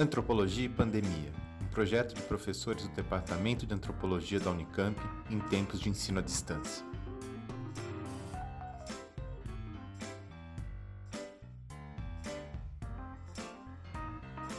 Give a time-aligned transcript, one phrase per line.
[0.00, 4.96] Antropologia e Pandemia, um projeto de professores do Departamento de Antropologia da Unicamp
[5.28, 6.86] em tempos de ensino à distância.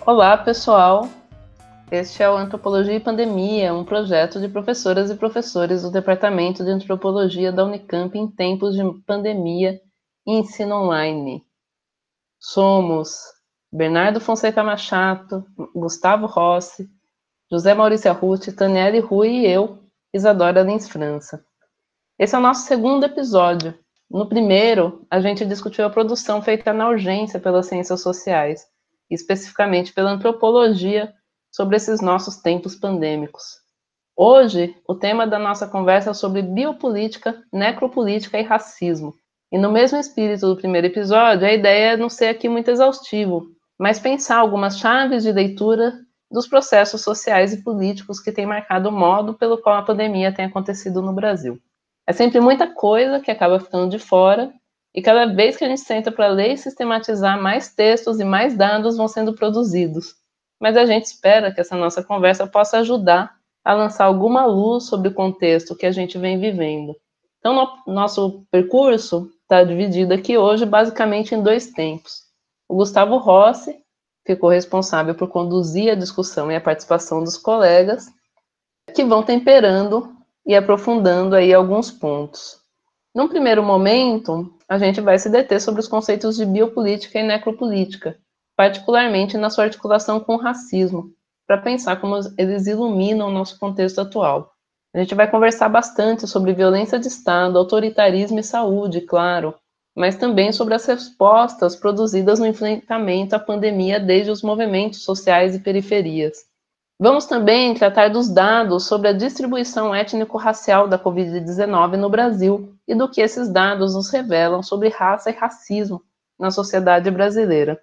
[0.06, 1.08] Olá, pessoal.
[1.90, 6.70] Este é o Antropologia e Pandemia, um projeto de professoras e professores do Departamento de
[6.70, 9.80] Antropologia da Unicamp em tempos de pandemia
[10.28, 11.46] e ensino online.
[12.38, 13.39] Somos
[13.72, 16.90] Bernardo Fonseca Machado, Gustavo Rossi,
[17.52, 21.46] José Maurício Arruti, Taniele Rui e eu, Isadora Lins França.
[22.18, 23.78] Esse é o nosso segundo episódio.
[24.10, 28.66] No primeiro, a gente discutiu a produção feita na urgência pelas ciências sociais,
[29.08, 31.14] especificamente pela antropologia,
[31.52, 33.60] sobre esses nossos tempos pandêmicos.
[34.16, 39.14] Hoje, o tema da nossa conversa é sobre biopolítica, necropolítica e racismo.
[39.52, 43.56] E no mesmo espírito do primeiro episódio, a ideia é não ser aqui muito exaustivo,
[43.80, 45.94] mas pensar algumas chaves de leitura
[46.30, 50.46] dos processos sociais e políticos que têm marcado o modo pelo qual a pandemia tem
[50.46, 51.60] acontecido no Brasil.
[52.06, 54.54] É sempre muita coisa que acaba ficando de fora,
[54.94, 58.58] e cada vez que a gente senta para ler e sistematizar, mais textos e mais
[58.58, 60.16] dados vão sendo produzidos.
[60.60, 65.10] Mas a gente espera que essa nossa conversa possa ajudar a lançar alguma luz sobre
[65.10, 66.96] o contexto que a gente vem vivendo.
[67.40, 72.29] Então, no, nosso percurso está dividido aqui hoje basicamente em dois tempos.
[72.70, 73.84] O Gustavo Rossi
[74.24, 78.06] ficou responsável por conduzir a discussão e a participação dos colegas,
[78.94, 82.60] que vão temperando e aprofundando aí alguns pontos.
[83.14, 88.20] Num primeiro momento, a gente vai se deter sobre os conceitos de biopolítica e necropolítica,
[88.56, 91.12] particularmente na sua articulação com o racismo,
[91.48, 94.54] para pensar como eles iluminam o nosso contexto atual.
[94.94, 99.56] A gente vai conversar bastante sobre violência de Estado, autoritarismo e saúde, claro,
[100.00, 105.60] mas também sobre as respostas produzidas no enfrentamento à pandemia desde os movimentos sociais e
[105.60, 106.38] periferias.
[106.98, 113.10] Vamos também tratar dos dados sobre a distribuição étnico-racial da Covid-19 no Brasil e do
[113.10, 116.02] que esses dados nos revelam sobre raça e racismo
[116.40, 117.78] na sociedade brasileira.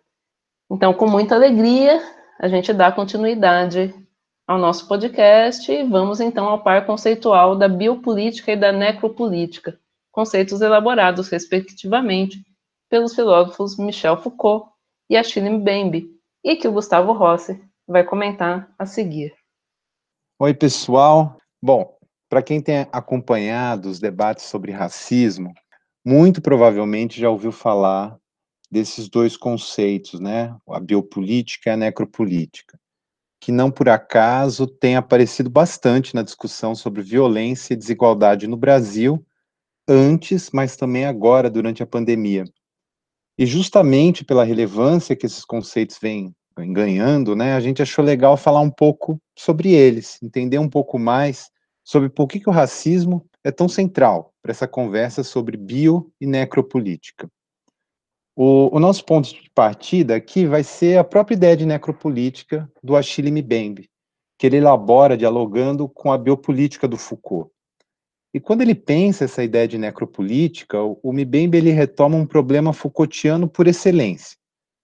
[0.71, 2.03] Então, com muita alegria,
[2.41, 3.95] a gente dá continuidade
[4.49, 9.79] ao nosso podcast e vamos então ao par conceitual da biopolítica e da necropolítica,
[10.17, 12.43] conceitos elaborados, respectivamente,
[12.89, 14.71] pelos filósofos Michel Foucault
[15.11, 16.11] e Achille Mbembe,
[16.43, 19.35] e que o Gustavo Rossi vai comentar a seguir.
[20.39, 21.37] Oi, pessoal.
[21.63, 21.99] Bom,
[22.31, 25.53] para quem tem acompanhado os debates sobre racismo,
[26.03, 28.17] muito provavelmente já ouviu falar
[28.71, 30.57] desses dois conceitos, né?
[30.67, 32.81] A biopolítica e a necropolítica,
[33.39, 39.23] que não por acaso tem aparecido bastante na discussão sobre violência e desigualdade no Brasil
[39.89, 42.45] antes, mas também agora, durante a pandemia.
[43.39, 48.61] E justamente pela relevância que esses conceitos vêm, ganhando, né, a gente achou legal falar
[48.61, 51.51] um pouco sobre eles, entender um pouco mais
[51.85, 56.27] sobre por que, que o racismo é tão central para essa conversa sobre bio e
[56.27, 57.29] necropolítica.
[58.35, 62.97] O, o, nosso ponto de partida aqui vai ser a própria ideia de necropolítica do
[62.97, 63.89] Achille Mbembe,
[64.39, 67.51] que ele elabora dialogando com a biopolítica do Foucault.
[68.37, 73.49] E quando ele pensa essa ideia de necropolítica, o Mbembe ele retoma um problema Foucaultiano
[73.49, 74.37] por excelência,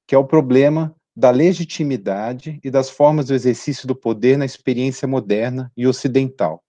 [0.08, 5.06] que é o problema da legitimidade e das formas do exercício do poder na experiência
[5.06, 6.62] moderna e ocidental.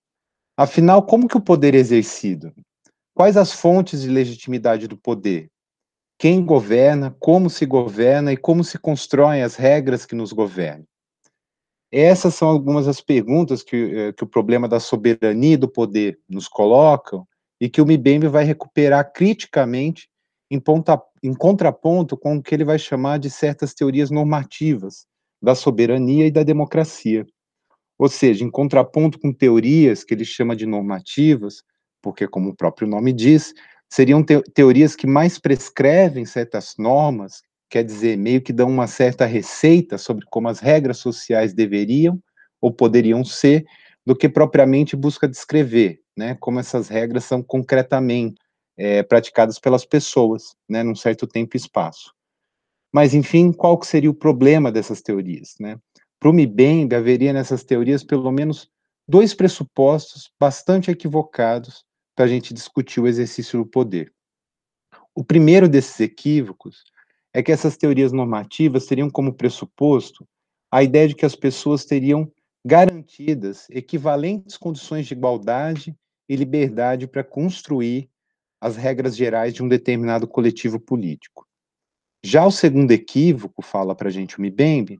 [0.57, 2.53] Afinal, como que o poder é exercido?
[3.15, 5.50] Quais as fontes de legitimidade do poder?
[6.19, 10.85] Quem governa, como se governa e como se constroem as regras que nos governam?
[11.96, 16.18] Essas são algumas das perguntas que, eh, que o problema da soberania e do poder
[16.28, 17.24] nos colocam
[17.62, 20.09] e que o Mbembe vai recuperar criticamente
[20.50, 25.06] em, ponta, em contraponto com o que ele vai chamar de certas teorias normativas
[25.40, 27.28] da soberania e da democracia.
[28.00, 31.62] Ou seja, em contraponto com teorias que ele chama de normativas,
[32.02, 33.54] porque, como o próprio nome diz,
[33.88, 37.44] seriam te teorias que mais prescrevem certas normas
[37.74, 42.22] quer dizer, meio que dão uma certa receita sobre como as regras sociais deveriam
[42.62, 43.66] ou poderiam ser,
[44.06, 48.36] do que propriamente busca descrever, né, como essas regras são concretamente
[48.78, 52.14] é, praticadas pelas pessoas, né, num certo tempo e espaço.
[52.94, 55.80] Mas, enfim, qual que seria o problema dessas teorias, né?
[56.20, 58.70] Para o Mbembe, haveria nessas teorias pelo menos
[59.08, 61.84] dois pressupostos bastante equivocados
[62.16, 64.14] para a gente discutir o exercício do poder.
[65.16, 66.93] O primeiro desses equívocos
[67.33, 70.27] é que essas teorias normativas teriam como pressuposto
[70.71, 72.31] a ideia de que as pessoas teriam
[72.65, 75.95] garantidas equivalentes condições de igualdade
[76.30, 78.09] e liberdade para construir
[78.62, 81.45] as regras gerais de um determinado coletivo político.
[82.24, 85.00] Já o segundo equívoco, fala para a gente o Mbembe,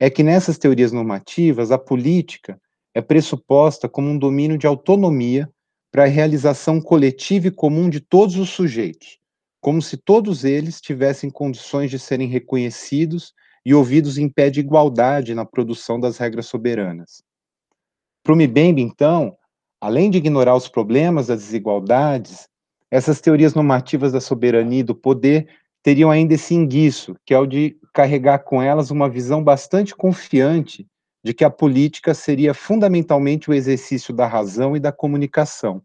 [0.00, 2.60] é que nessas teorias normativas, a política
[2.92, 5.48] é pressuposta como um domínio de autonomia
[5.92, 9.20] para a realização coletiva e comum de todos os sujeitos,
[9.64, 13.32] como se todos eles tivessem condições de serem reconhecidos
[13.64, 17.22] e ouvidos em pé de igualdade na produção das regras soberanas.
[18.22, 19.34] Para o então,
[19.80, 22.46] além de ignorar os problemas das desigualdades,
[22.90, 25.48] essas teorias normativas da soberania e do poder
[25.82, 30.86] teriam ainda esse inguiço, que é o de carregar com elas uma visão bastante confiante
[31.24, 35.82] de que a política seria fundamentalmente o exercício da razão e da comunicação.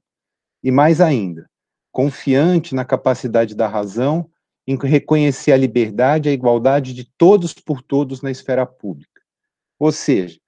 [0.61, 1.49] E mais ainda,
[1.91, 4.29] confiante na capacidade da razão
[4.67, 9.21] em reconhecer a liberdade a igualdade de todos por todos na esfera pública.
[9.79, 10.39] Ou seja,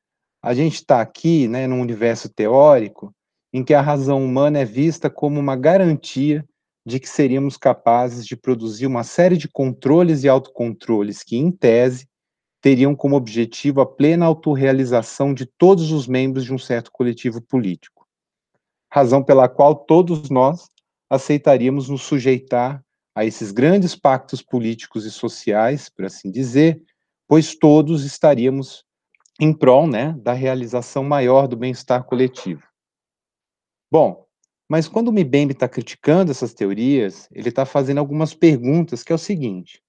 [0.43, 3.13] a gente está aqui, né, num universo teórico
[3.53, 6.45] em que a razão humana é vista como uma garantia
[6.85, 12.07] de que seríamos capazes de produzir uma série de controles e autocontroles que, em tese,
[12.61, 18.07] teriam como objetivo a plena autorrealização de todos os membros de um certo coletivo político.
[18.91, 20.69] Razão pela qual todos nós
[21.11, 22.81] aceitaríamos nos sujeitar
[23.13, 26.81] a esses grandes pactos políticos e sociais, por assim dizer,
[27.27, 28.85] pois todos estaríamos
[29.37, 32.63] em prol né, da realização maior do bem-estar coletivo.
[33.91, 34.25] Bom,
[34.69, 39.15] mas quando o Mbembe está criticando essas teorias, ele está fazendo algumas perguntas, que é
[39.15, 39.83] o seguinte,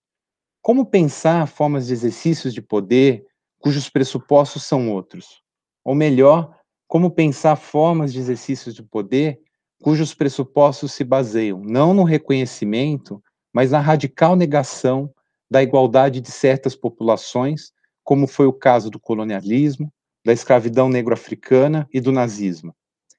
[0.60, 3.24] como pensar formas de exercícios de poder
[3.60, 5.40] cujos pressupostos são outros?
[5.84, 6.58] Ou melhor,
[6.88, 9.40] como pensar formas de exercícios de poder
[9.82, 13.20] cujos pressupostos se baseiam não no reconhecimento,
[13.52, 15.12] mas na radical negação
[15.50, 17.72] da igualdade de certas populações,
[18.04, 19.92] como foi o caso do colonialismo,
[20.24, 22.72] da escravidão negro-africana e do nazismo.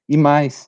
[0.08, 0.66] E mais,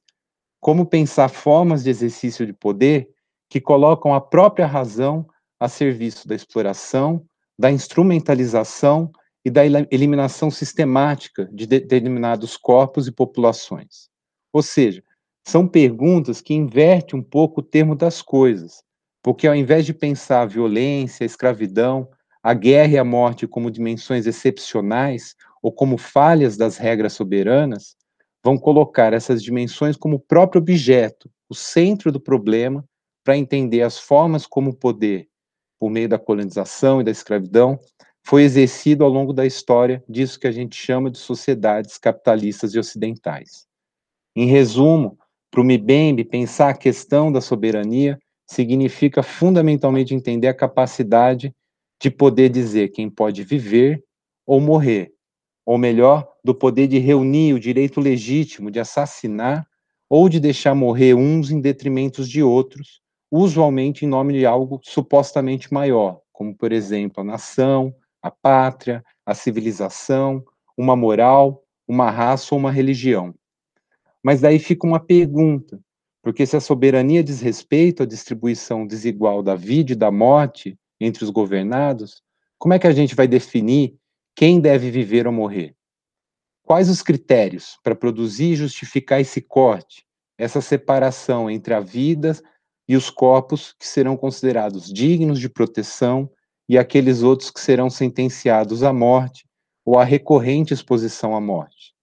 [0.61, 3.09] como pensar formas de exercício de poder
[3.49, 5.27] que colocam a própria razão
[5.59, 7.25] a serviço da exploração,
[7.59, 9.11] da instrumentalização
[9.43, 14.11] e da eliminação sistemática de determinados corpos e populações.
[14.53, 15.03] Ou seja,
[15.47, 18.83] são perguntas que invertem um pouco o termo das coisas,
[19.23, 22.09] porque ao invés de pensar a violência, a escravidão,
[22.43, 27.97] a guerra e a morte como dimensões excepcionais ou como falhas das regras soberanas,
[28.45, 32.85] vão colocar essas dimensões como o próprio objeto, o centro do problema,
[33.23, 35.29] para entender as formas como o poder,
[35.79, 37.79] por meio da colonização e da escravidão,
[38.25, 42.81] foi exercido ao longo da história disso que a gente chama de sociedades capitalistas e
[42.81, 43.65] ocidentais.
[44.35, 45.17] Em resumo,
[45.57, 51.51] para o Mbembe, pensar a questão da soberania significa fundamentalmente entender a capacidade
[51.99, 54.05] de poder dizer quem pode viver
[54.47, 55.13] ou morrer,
[55.65, 59.67] ou melhor, do poder de reunir o direito legítimo de assassinar
[60.11, 63.01] ou de deixar morrer uns em detrimento de outros,
[63.33, 69.35] usualmente em nome de algo supostamente maior, como, por exemplo, a nação, a pátria, a
[69.35, 70.45] civilização,
[70.77, 73.35] uma moral, uma raça ou uma religião.
[74.27, 75.79] Mas daí fica uma pergunta,
[76.21, 81.23] porque se a soberania diz respeito à distribuição desigual da vida e da morte entre
[81.23, 82.21] os governados,
[82.59, 83.95] como é que a gente vai definir
[84.35, 85.77] quem deve viver ou morrer?
[86.65, 90.05] Quais os critérios para produzir e justificar esse corte,
[90.37, 92.37] essa separação entre a vida
[92.89, 96.29] e os corpos que serão considerados dignos de proteção
[96.69, 99.47] e aqueles outros que serão sentenciados à morte
[99.85, 101.96] ou à recorrente exposição à morte?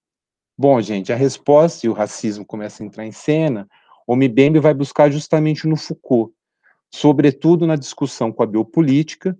[0.55, 3.67] Bom, gente, a resposta, e o racismo começa a entrar em cena,
[4.05, 6.31] o Mbembe vai buscar justamente no Foucault,
[6.93, 9.35] sobretudo na discussão com a biopolítica,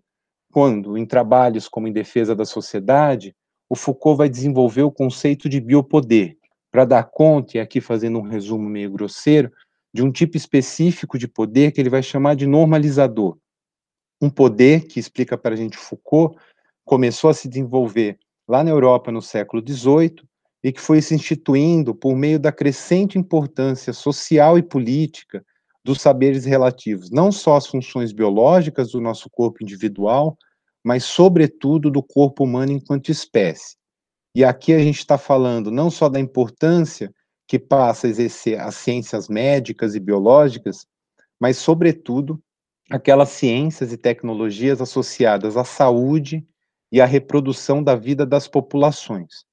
[0.52, 3.36] quando, em trabalhos como Em Defesa da Sociedade,
[3.70, 6.36] o Foucault vai desenvolver o conceito de biopoder,
[6.72, 9.52] para dar conta, e aqui fazendo um resumo meio grosseiro,
[9.94, 13.38] de um tipo específico de poder que ele vai chamar de normalizador.
[14.20, 16.36] Um poder que, explica para a gente Foucault,
[16.84, 18.18] começou a se desenvolver
[18.48, 20.16] lá na Europa no século XVIII,
[20.64, 25.46] e que foi se instituindo por meio da crescente importância social e política
[25.84, 30.38] dos saberes relativos, não só às funções biológicas do nosso corpo individual,
[30.82, 33.76] mas, sobretudo, do corpo humano enquanto espécie.
[34.34, 37.14] E aqui a gente está falando não só da importância
[37.46, 40.86] que passa a exercer as ciências médicas e biológicas,
[41.40, 42.42] mas, sobretudo,
[42.90, 46.46] aquelas ciências e tecnologias associadas à saúde
[46.90, 49.46] e à reprodução da vida das populações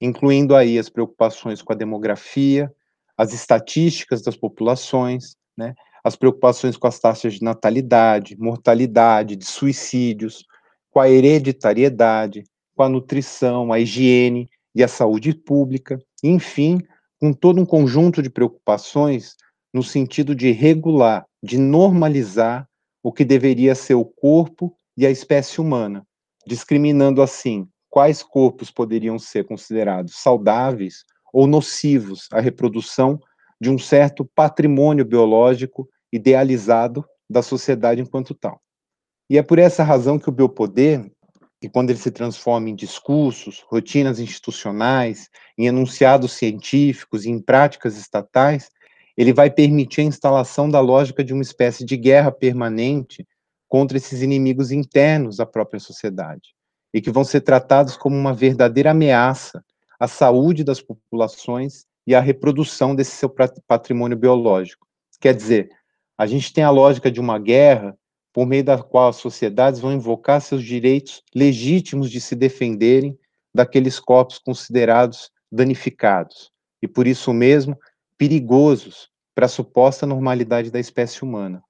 [0.00, 2.72] incluindo aí as preocupações com a demografia,
[3.16, 10.46] as estatísticas das populações, né, as preocupações com as taxas de natalidade, mortalidade, de suicídios,
[10.90, 16.80] com a hereditariedade, com a nutrição, a higiene e a saúde pública, enfim,
[17.20, 19.36] com todo um conjunto de preocupações
[19.72, 22.66] no sentido de regular, de normalizar
[23.02, 26.06] o que deveria ser o corpo e a espécie humana,
[26.46, 33.20] discriminando assim quais corpos poderiam ser considerados saudáveis ou nocivos à reprodução
[33.60, 38.60] de um certo patrimônio biológico idealizado da sociedade enquanto tal.
[39.28, 41.08] E é por essa razão que o biopoder,
[41.62, 45.28] e quando ele se transforma em discursos, rotinas institucionais,
[45.58, 48.70] em enunciados científicos e em práticas estatais,
[49.16, 53.26] ele vai permitir a instalação da lógica de uma espécie de guerra permanente
[53.68, 56.54] contra esses inimigos internos da própria sociedade,
[56.92, 59.64] e que vão ser tratados como uma verdadeira ameaça
[59.98, 63.32] à saúde das populações e à reprodução desse seu
[63.66, 64.86] patrimônio biológico.
[65.20, 65.70] Quer dizer,
[66.16, 67.96] a gente tem a lógica de uma guerra
[68.32, 73.18] por meio da qual as sociedades vão invocar seus direitos legítimos de se defenderem
[73.54, 76.50] daqueles corpos considerados danificados
[76.82, 77.76] e por isso mesmo
[78.16, 81.62] perigosos para a suposta normalidade da espécie humana.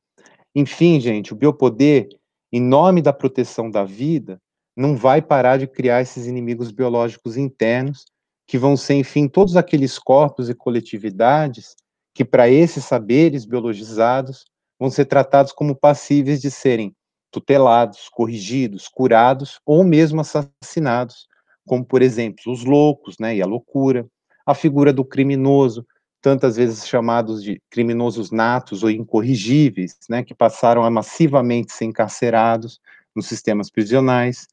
[0.54, 2.08] Enfim, gente, o biopoder,
[2.52, 4.40] em nome da proteção da vida,
[4.80, 8.06] não vai parar de criar esses inimigos biológicos internos,
[8.46, 11.76] que vão ser, enfim, todos aqueles corpos e coletividades
[12.14, 14.46] que, para esses saberes biologizados,
[14.78, 16.94] vão ser tratados como passíveis de serem
[17.30, 21.28] tutelados, corrigidos, curados ou mesmo assassinados,
[21.66, 24.06] como, por exemplo, os loucos né, e a loucura,
[24.46, 25.87] a figura do criminoso,
[26.22, 32.80] tantas vezes chamados de criminosos natos ou incorrigíveis, né, que passaram a massivamente ser encarcerados
[33.14, 34.49] nos sistemas prisionais,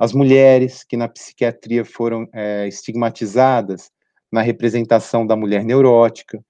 [0.00, 3.90] as mulheres que na psiquiatria foram é, estigmatizadas
[4.32, 6.42] na representação da mulher neurótica,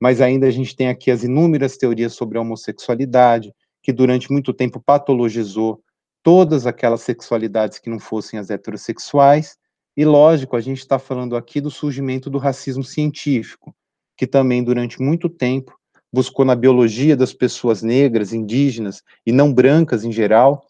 [0.00, 4.52] mas ainda a gente tem aqui as inúmeras teorias sobre a homossexualidade, que durante muito
[4.52, 5.82] tempo patologizou
[6.22, 9.56] todas aquelas sexualidades que não fossem as heterossexuais,
[9.96, 13.74] e lógico, a gente está falando aqui do surgimento do racismo científico,
[14.16, 15.76] que também durante muito tempo
[16.12, 20.64] buscou na biologia das pessoas negras, indígenas e não brancas em geral,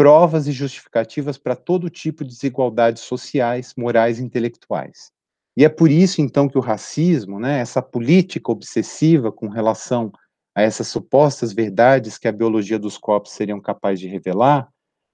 [0.00, 5.12] provas e justificativas para todo tipo de desigualdades sociais, morais e intelectuais.
[5.54, 10.10] E é por isso, então, que o racismo, né, essa política obsessiva com relação
[10.54, 14.70] a essas supostas verdades que a biologia dos corpos seriam capazes de revelar,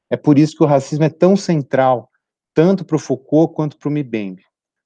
[0.09, 2.09] é por isso que o racismo é tão central,
[2.55, 4.45] tanto para o Foucault quanto para o Mbembe.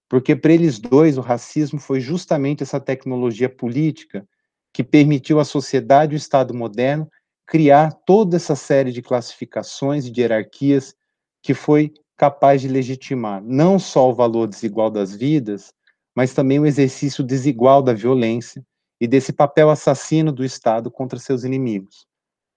[0.09, 4.26] Porque para eles dois, o racismo foi justamente essa tecnologia política
[4.73, 7.07] que permitiu à sociedade e o Estado moderno
[7.50, 10.95] criar toda essa série de classificações e de hierarquias
[11.42, 15.75] que foi capaz de legitimar não só o valor desigual das vidas,
[16.14, 18.64] mas também o exercício desigual da violência
[19.00, 22.07] e desse papel assassino do Estado contra seus inimigos,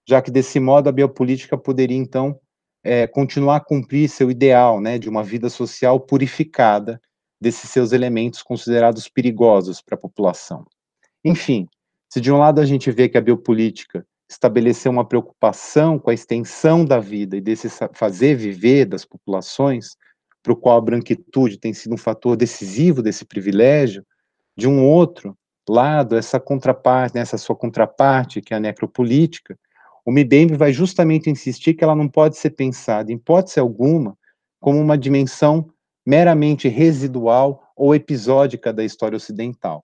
[0.08, 2.38] já que desse modo a biopolítica poderia então
[2.84, 7.00] é, continuar a cumprir seu ideal, né, de uma vida social purificada
[7.40, 10.64] desses seus elementos considerados perigosos para a população.
[11.24, 11.66] Enfim,
[12.08, 16.14] se de um lado a gente vê que a biopolítica estabelecer uma preocupação com a
[16.14, 19.96] extensão da vida e desse fazer viver das populações,
[20.42, 24.04] para o qual a branquitude tem sido um fator decisivo desse privilégio,
[24.56, 25.36] de um outro
[25.68, 29.58] lado, essa contraparte, né, essa sua contraparte, que é a necropolítica,
[30.04, 34.18] o Mbembe vai justamente insistir que ela não pode ser pensada, em hipótese alguma,
[34.60, 35.70] como uma dimensão
[36.06, 39.82] meramente residual ou episódica da história ocidental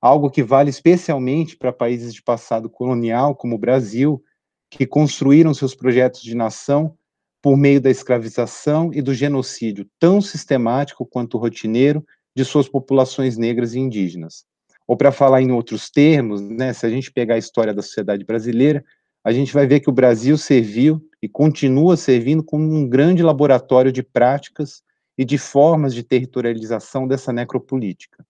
[0.00, 4.22] algo que vale especialmente para países de passado colonial, como o Brasil,
[4.70, 6.96] que construíram seus projetos de nação
[7.42, 12.04] por meio da escravização e do genocídio tão sistemático quanto rotineiro
[12.34, 14.44] de suas populações negras e indígenas.
[14.86, 18.24] Ou para falar em outros termos, né, se a gente pegar a história da sociedade
[18.24, 18.84] brasileira,
[19.24, 23.92] a gente vai ver que o Brasil serviu e continua servindo como um grande laboratório
[23.92, 24.82] de práticas
[25.16, 28.24] e de formas de territorialização dessa necropolítica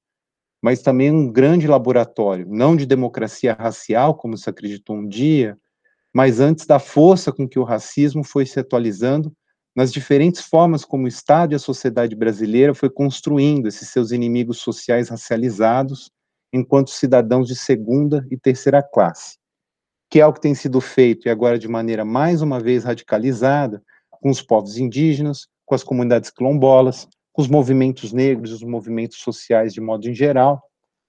[0.62, 5.58] mas também um grande laboratório, não de democracia racial, como se acreditou um dia,
[6.12, 9.32] mas antes da força com que o racismo foi se atualizando
[9.74, 14.58] nas diferentes formas como o Estado e a sociedade brasileira foi construindo esses seus inimigos
[14.58, 16.10] sociais racializados
[16.52, 19.38] enquanto cidadãos de segunda e terceira classe,
[20.10, 23.82] que é o que tem sido feito e agora de maneira mais uma vez radicalizada
[24.10, 29.72] com os povos indígenas, com as comunidades quilombolas, com os movimentos negros, os movimentos sociais
[29.72, 30.62] de modo em geral,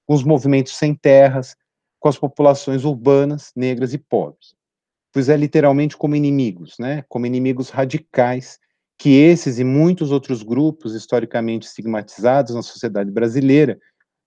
[0.05, 1.55] com os movimentos sem terras,
[1.99, 4.53] com as populações urbanas, negras e pobres.
[5.13, 7.03] Pois é literalmente como inimigos, né?
[7.09, 8.59] Como inimigos radicais
[8.97, 13.79] que esses e muitos outros grupos historicamente estigmatizados na sociedade brasileira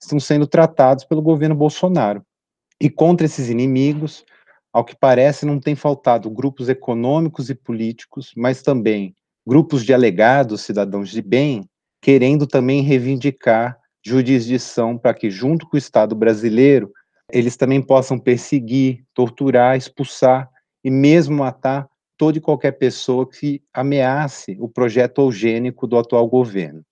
[0.02, 2.24] estão sendo tratados pelo governo Bolsonaro.
[2.80, 4.24] E contra esses inimigos,
[4.72, 9.14] ao que parece, não tem faltado grupos econômicos e políticos, mas também
[9.46, 11.62] grupos de alegados cidadãos de bem
[12.04, 16.92] querendo também reivindicar jurisdição para que, junto com o Estado brasileiro,
[17.32, 20.50] eles também possam perseguir, torturar, expulsar
[20.84, 26.82] e mesmo matar toda e qualquer pessoa que ameace o projeto eugênico do atual governo.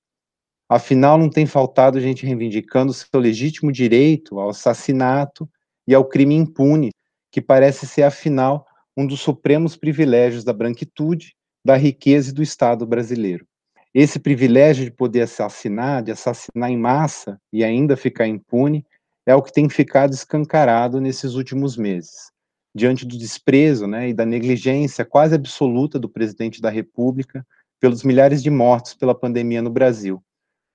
[0.67, 5.47] Afinal, não tem faltado gente reivindicando seu legítimo direito ao assassinato
[5.87, 6.91] e ao crime impune,
[7.31, 8.67] que parece ser, afinal,
[8.97, 13.47] um dos supremos privilégios da branquitude, da riqueza e do Estado brasileiro.
[13.95, 18.87] Esse privilégio de poder assassinar, de assassinar em massa e ainda ficar impune,
[19.27, 22.33] é o que tem ficado escancarado nesses últimos meses
[22.75, 27.47] diante do desprezo né, e da negligência quase absoluta do presidente da República
[27.81, 30.23] pelos milhares de mortos pela pandemia no Brasil,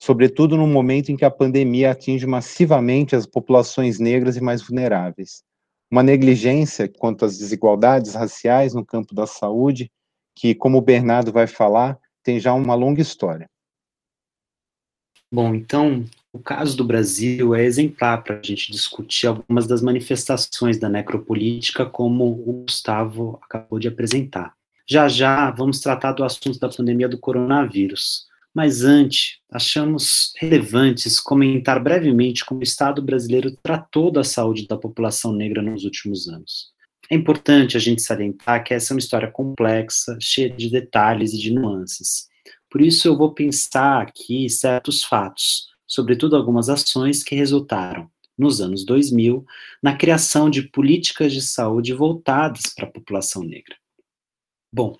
[0.01, 5.43] sobretudo no momento em que a pandemia atinge massivamente as populações negras e mais vulneráveis.
[5.89, 9.89] Uma negligência quanto às desigualdades raciais no campo da saúde,
[10.35, 11.97] que, como o Bernardo vai falar,
[12.27, 13.49] tem já uma longa história.
[15.31, 16.03] Bom, então,
[16.33, 21.85] o caso do Brasil é exemplar para a gente discutir algumas das manifestações da necropolítica,
[21.85, 24.53] como o Gustavo acabou de apresentar.
[24.85, 28.25] Já já vamos tratar do assunto da pandemia do coronavírus.
[28.53, 35.31] Mas antes, achamos relevantes comentar brevemente como o Estado brasileiro tratou da saúde da população
[35.31, 36.73] negra nos últimos anos.
[37.09, 41.37] É importante a gente salientar que essa é uma história complexa, cheia de detalhes e
[41.37, 42.27] de nuances.
[42.69, 48.85] Por isso, eu vou pensar aqui certos fatos, sobretudo algumas ações que resultaram, nos anos
[48.85, 49.45] 2000,
[49.81, 53.75] na criação de políticas de saúde voltadas para a população negra.
[54.71, 54.95] Bom,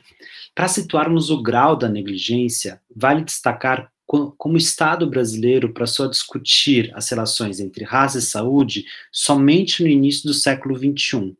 [0.55, 6.89] para situarmos o grau da negligência, vale destacar como o Estado brasileiro passou a discutir
[6.95, 11.35] as relações entre raça e saúde somente no início do século XXI,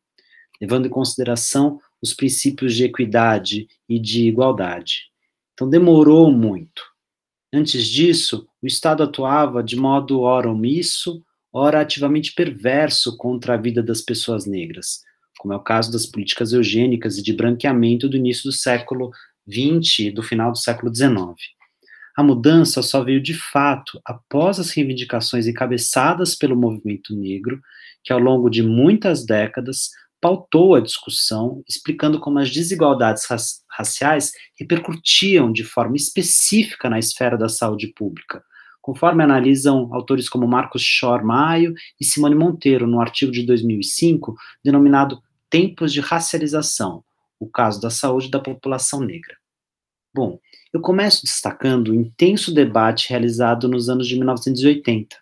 [0.62, 5.10] levando em consideração os princípios de equidade e de igualdade.
[5.54, 6.82] Então, demorou muito.
[7.54, 13.82] Antes disso, o Estado atuava de modo ora omisso, ora ativamente perverso contra a vida
[13.82, 15.02] das pessoas negras,
[15.40, 19.12] como é o caso das políticas eugênicas e de branqueamento do início do século
[19.50, 21.17] XX e do final do século XIX.
[22.17, 27.62] A mudança só veio de fato após as reivindicações encabeçadas pelo movimento negro,
[28.04, 33.27] que ao longo de muitas décadas pautou a discussão, explicando como as desigualdades
[33.69, 38.43] raciais repercutiam de forma específica na esfera da saúde pública,
[38.82, 45.21] conforme analisam autores como Marcos Schor Maio e Simone Monteiro no artigo de 2005 denominado
[45.49, 47.03] Tempos de Racialização,
[47.39, 49.38] o caso da saúde da população negra.
[50.13, 50.39] Bom,
[50.73, 55.15] eu começo destacando o intenso debate realizado nos anos de 1980.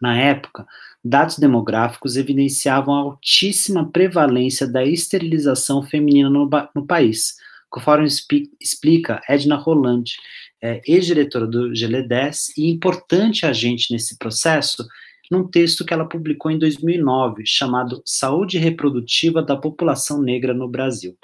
[0.00, 0.66] Na época,
[1.04, 7.34] dados demográficos evidenciavam a altíssima prevalência da esterilização feminina no, no país,
[7.68, 8.06] conforme
[8.60, 10.04] explica Edna Roland,
[10.62, 14.86] é, ex-diretora do GLE10 e importante agente nesse processo,
[15.30, 21.16] num texto que ela publicou em 2009, chamado Saúde Reprodutiva da População Negra no Brasil.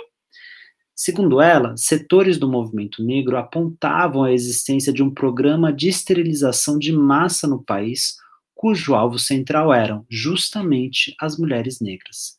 [0.94, 6.92] Segundo ela, setores do movimento negro apontavam a existência de um programa de esterilização de
[6.92, 8.16] massa no país,
[8.60, 12.36] cujo alvo central eram justamente as mulheres negras.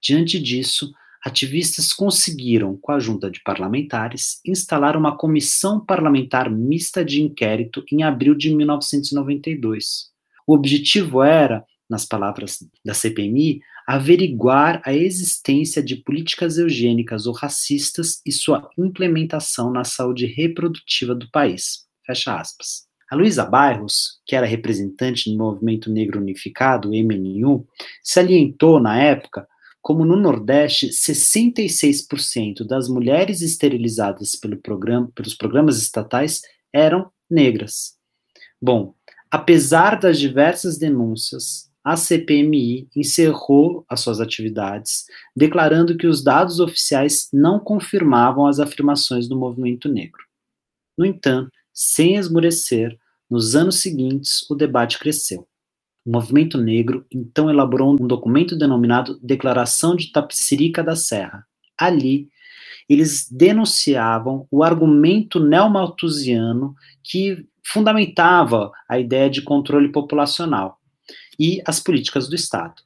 [0.00, 0.92] Diante disso,
[1.24, 8.04] ativistas conseguiram, com a junta de parlamentares, instalar uma comissão parlamentar mista de inquérito em
[8.04, 10.12] abril de 1992.
[10.46, 18.20] O objetivo era, nas palavras da CPMI, averiguar a existência de políticas eugênicas ou racistas
[18.24, 21.88] e sua implementação na saúde reprodutiva do país.
[22.06, 22.85] Fecha aspas.
[23.08, 27.66] A Luísa Bairros, que era representante do Movimento Negro Unificado, MNU,
[28.02, 29.46] salientou na época
[29.80, 36.42] como no Nordeste 66% das mulheres esterilizadas pelo programa, pelos programas estatais
[36.72, 37.94] eram negras.
[38.60, 38.94] Bom,
[39.30, 45.04] apesar das diversas denúncias, a CPMI encerrou as suas atividades,
[45.36, 50.24] declarando que os dados oficiais não confirmavam as afirmações do movimento negro.
[50.98, 55.46] No entanto, sem esmorecer, nos anos seguintes o debate cresceu.
[56.06, 61.46] O movimento negro então elaborou um documento denominado Declaração de Tapicirica da Serra.
[61.76, 62.30] Ali,
[62.88, 70.78] eles denunciavam o argumento neomalthusiano que fundamentava a ideia de controle populacional
[71.38, 72.80] e as políticas do Estado.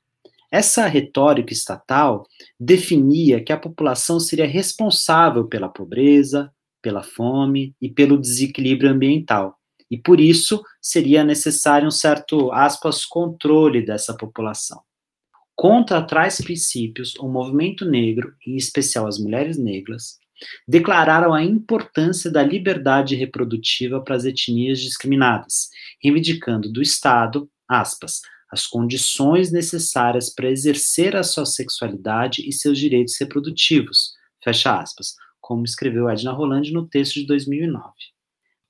[0.50, 2.26] Essa retórica estatal
[2.58, 9.56] definia que a população seria responsável pela pobreza, pela fome e pelo desequilíbrio ambiental,
[9.90, 14.80] e por isso seria necessário um certo, aspas, controle dessa população.
[15.56, 20.18] Contra tais princípios, o movimento negro, em especial as mulheres negras,
[20.66, 25.68] declararam a importância da liberdade reprodutiva para as etnias discriminadas,
[26.02, 33.16] reivindicando do Estado, aspas, as condições necessárias para exercer a sua sexualidade e seus direitos
[33.20, 34.12] reprodutivos,
[34.42, 35.14] fecha aspas,
[35.50, 37.92] como escreveu Edna Roland no texto de 2009.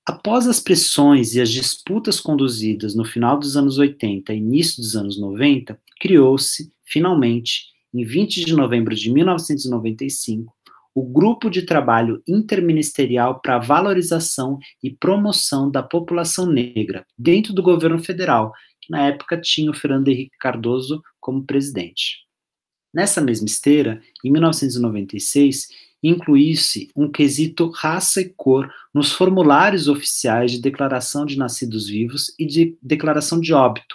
[0.09, 4.97] Após as pressões e as disputas conduzidas no final dos anos 80 e início dos
[4.97, 10.57] anos 90, criou-se, finalmente, em 20 de novembro de 1995,
[10.95, 17.63] o Grupo de Trabalho Interministerial para a Valorização e Promoção da População Negra, dentro do
[17.63, 22.21] governo federal, que na época tinha o Fernando Henrique Cardoso como presidente.
[22.93, 30.61] Nessa mesma esteira, em 1996, incluísse um quesito raça e cor nos formulários oficiais de
[30.61, 33.95] declaração de nascidos vivos e de declaração de óbito,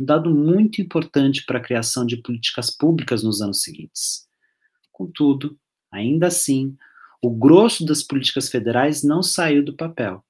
[0.00, 4.26] um dado muito importante para a criação de políticas públicas nos anos seguintes.
[4.90, 5.56] Contudo,
[5.90, 6.76] ainda assim,
[7.22, 10.24] o grosso das políticas federais não saiu do papel.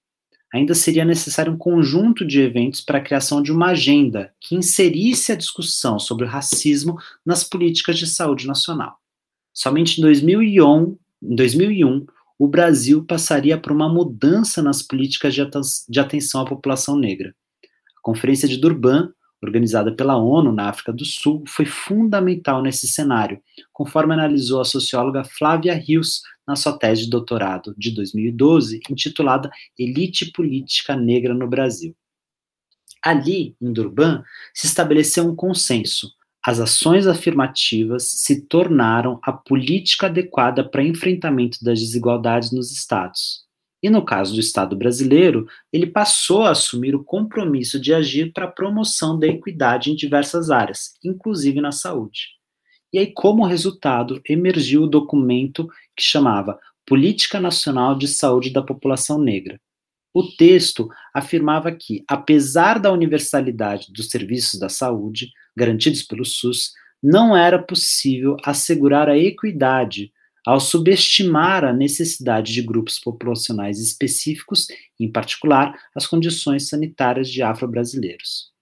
[0.53, 5.33] Ainda seria necessário um conjunto de eventos para a criação de uma agenda que inserisse
[5.33, 9.01] a discussão sobre o racismo nas políticas de saúde nacional.
[9.53, 12.07] Somente em 2001, em 2001
[12.39, 17.35] o Brasil passaria por uma mudança nas políticas de, atenção à população negra.
[17.97, 19.13] A Conferência de Durban
[19.45, 23.41] organizada pela ONU na África do Sul, foi fundamental nesse cenário,
[23.73, 30.33] conforme analisou a socióloga Flávia Rios na sua tese de doutorado de 2012, intitulada Elite
[30.33, 31.95] Política Negra no Brasil.
[33.03, 34.23] Ali, em Durban,
[34.55, 36.11] se estabeleceu um consenso.
[36.46, 43.44] As ações afirmativas se tornaram a política adequada para enfrentamento das desigualdades nos estados.
[43.83, 48.44] E no caso do Estado brasileiro, ele passou a assumir o compromisso de agir para
[48.44, 52.28] a promoção da equidade em diversas áreas, inclusive na saúde.
[52.92, 59.18] E aí, como resultado, emergiu o documento que chamava Política Nacional de Saúde da População
[59.18, 59.59] Negra.
[60.12, 67.37] O texto afirmava que, apesar da universalidade dos serviços da saúde garantidos pelo SUS, não
[67.37, 70.12] era possível assegurar a equidade
[70.44, 74.66] ao subestimar a necessidade de grupos populacionais específicos,
[75.00, 78.53] em particular as condições sanitárias de afro-brasileiros.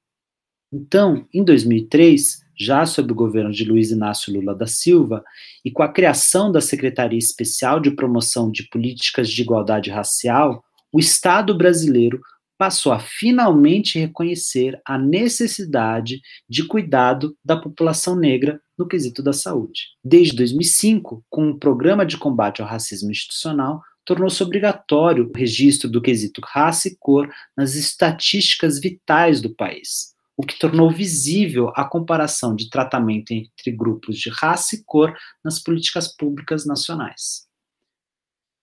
[0.72, 5.24] Então, em 2003, já sob o governo de Luiz Inácio Lula da Silva,
[5.64, 11.00] e com a criação da Secretaria Especial de Promoção de Políticas de Igualdade Racial, o
[11.00, 12.20] Estado brasileiro
[12.62, 19.88] passou a finalmente reconhecer a necessidade de cuidado da população negra no quesito da saúde.
[20.05, 26.01] Desde 2005, com o Programa de Combate ao Racismo Institucional, tornou-se obrigatório o registro do
[26.01, 32.55] quesito raça e cor nas estatísticas vitais do país, o que tornou visível a comparação
[32.55, 35.12] de tratamento entre grupos de raça e cor
[35.44, 37.44] nas políticas públicas nacionais.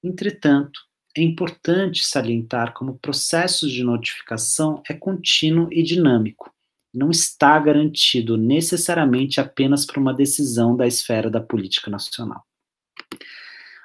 [0.02, 0.80] Entretanto,
[1.19, 6.53] é importante salientar como o processo de notificação é contínuo e dinâmico,
[6.93, 12.43] não está garantido necessariamente apenas por uma decisão da esfera da política nacional.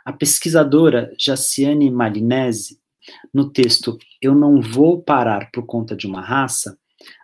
[0.04, 2.78] A pesquisadora Jaciane Malinese,
[3.32, 6.78] no texto Eu Não Vou Parar por Conta de uma Raça,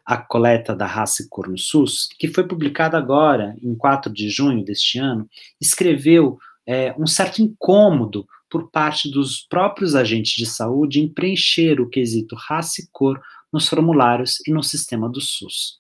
[0.05, 4.29] a coleta da raça e cor no SUS, que foi publicada agora, em 4 de
[4.29, 5.29] junho deste ano,
[5.61, 11.89] escreveu é, um certo incômodo por parte dos próprios agentes de saúde em preencher o
[11.89, 13.21] quesito raça e cor
[13.53, 15.79] nos formulários e no sistema do SUS.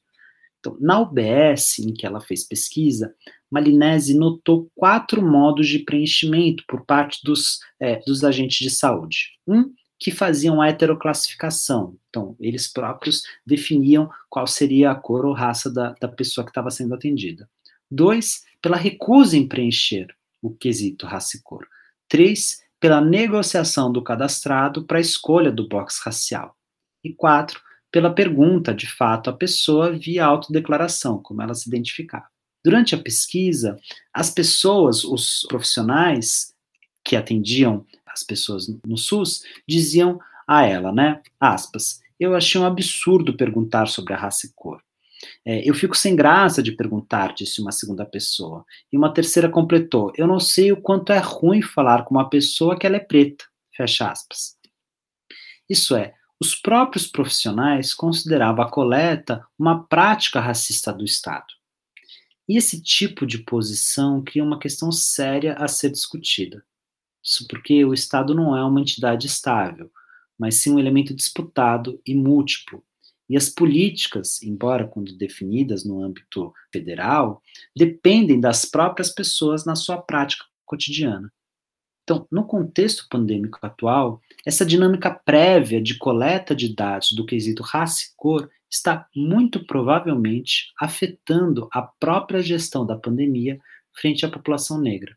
[0.58, 3.14] Então, na UBS, em que ela fez pesquisa,
[3.50, 9.30] Malinese notou quatro modos de preenchimento por parte dos, é, dos agentes de saúde.
[9.46, 11.98] Um, que faziam a heteroclassificação.
[12.08, 16.70] Então, eles próprios definiam qual seria a cor ou raça da, da pessoa que estava
[16.70, 17.48] sendo atendida.
[17.90, 20.06] Dois, pela recusa em preencher
[20.40, 21.68] o quesito raça e cor.
[22.10, 26.56] Três, pela negociação do cadastrado para a escolha do box racial.
[27.04, 32.26] E quatro, pela pergunta, de fato, à pessoa via autodeclaração, como ela se identificava.
[32.64, 33.78] Durante a pesquisa,
[34.12, 36.52] as pessoas, os profissionais
[37.04, 40.18] que atendiam as pessoas no SUS, diziam
[40.48, 44.82] a ela, né, aspas, eu achei um absurdo perguntar sobre a raça e cor.
[45.44, 48.64] É, eu fico sem graça de perguntar, disse uma segunda pessoa.
[48.92, 52.78] E uma terceira completou: Eu não sei o quanto é ruim falar com uma pessoa
[52.78, 53.44] que ela é preta.
[53.76, 54.56] Fecha aspas.
[55.68, 61.46] Isso é, os próprios profissionais consideravam a coleta uma prática racista do Estado.
[62.48, 66.64] E esse tipo de posição cria uma questão séria a ser discutida.
[67.22, 69.90] Isso porque o Estado não é uma entidade estável,
[70.38, 72.82] mas sim um elemento disputado e múltiplo,
[73.30, 77.40] e as políticas, embora quando definidas no âmbito federal,
[77.76, 81.32] dependem das próprias pessoas na sua prática cotidiana.
[82.02, 88.02] Então, no contexto pandêmico atual, essa dinâmica prévia de coleta de dados do quesito raça
[88.02, 93.60] e cor está muito provavelmente afetando a própria gestão da pandemia
[93.92, 95.16] frente à população negra.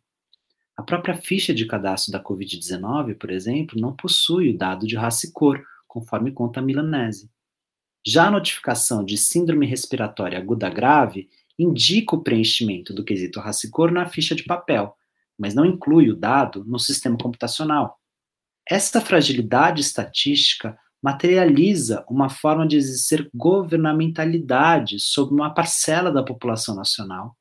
[0.77, 5.25] A própria ficha de cadastro da Covid-19, por exemplo, não possui o dado de raça
[5.25, 7.33] e cor, conforme conta a Milanese.
[8.05, 13.69] Já a notificação de síndrome respiratória aguda grave indica o preenchimento do quesito raça e
[13.69, 14.95] cor na ficha de papel,
[15.37, 17.99] mas não inclui o dado no sistema computacional.
[18.67, 27.35] Esta fragilidade estatística materializa uma forma de exercer governamentalidade sobre uma parcela da população nacional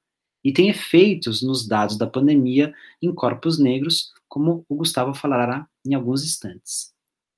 [0.44, 5.94] e tem efeitos nos dados da pandemia em corpos negros, como o Gustavo falará em
[5.94, 6.92] alguns instantes.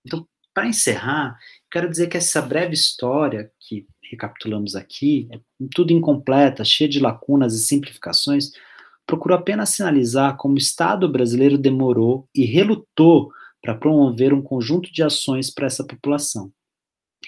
[0.06, 1.36] Então, para encerrar,
[1.70, 5.40] quero dizer que essa breve história que recapitulamos aqui, é
[5.74, 8.52] tudo incompleta, cheia de lacunas e simplificações,
[9.04, 15.02] procuro apenas sinalizar como o Estado brasileiro demorou e relutou para promover um conjunto de
[15.02, 16.52] ações para essa população.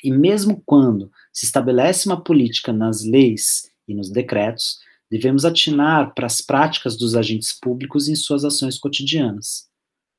[0.04, 4.78] E mesmo quando se estabelece uma política nas leis e nos decretos,
[5.10, 9.66] devemos atinar para as práticas dos agentes públicos em suas ações cotidianas.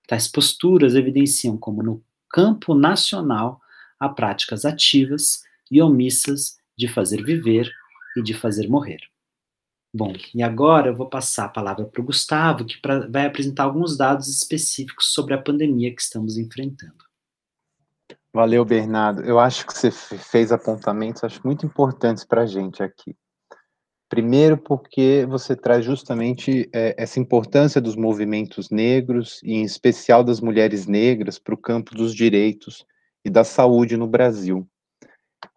[0.07, 3.59] Tais posturas evidenciam como, no campo nacional,
[3.99, 7.71] há práticas ativas e omissas de fazer viver
[8.15, 8.99] e de fazer morrer.
[9.93, 13.63] Bom, e agora eu vou passar a palavra para o Gustavo, que pra, vai apresentar
[13.63, 17.07] alguns dados específicos sobre a pandemia que estamos enfrentando.
[18.33, 19.23] Valeu, Bernardo.
[19.23, 23.15] Eu acho que você fez apontamentos, acho muito importantes para a gente aqui.
[24.09, 30.39] Primeiro, porque você traz justamente é, essa importância dos movimentos negros, e em especial das
[30.39, 32.85] mulheres negras, para o campo dos direitos
[33.25, 34.65] e da saúde no Brasil.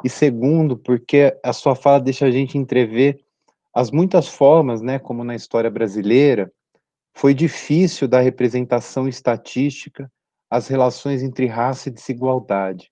[0.05, 3.21] E segundo, porque a sua fala deixa a gente entrever
[3.73, 6.53] as muitas formas, né, como na história brasileira,
[7.15, 10.11] foi difícil da representação estatística
[10.51, 12.90] as relações entre raça e desigualdade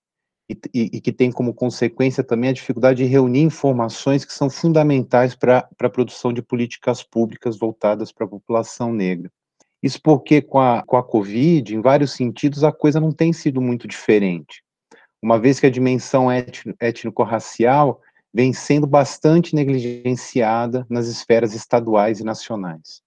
[0.49, 5.35] e, e, que tem como consequência também a dificuldade de reunir informações que são fundamentais
[5.35, 9.31] para a produção de políticas públicas voltadas para a população negra.
[9.81, 13.61] Isso porque com a, com a Covid, em vários sentidos, a coisa não tem sido
[13.61, 14.63] muito diferente.
[15.21, 18.01] Uma vez que a dimensão étnico-racial
[18.33, 23.01] vem sendo bastante negligenciada nas esferas estaduais e nacionais.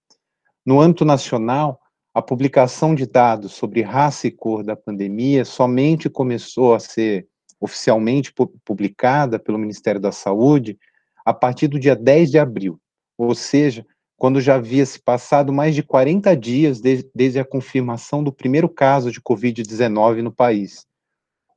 [0.65, 1.79] No âmbito nacional,
[2.13, 7.27] a publicação de dados sobre raça e cor da pandemia somente começou a ser
[7.63, 8.33] oficialmente
[8.65, 10.77] publicada pelo Ministério da Saúde
[11.25, 12.77] a partir do dia 10 de abril,
[13.17, 13.85] ou seja,
[14.17, 18.67] quando já havia se passado mais de 40 dias desde, desde a confirmação do primeiro
[18.67, 20.85] caso de Covid-19 no país,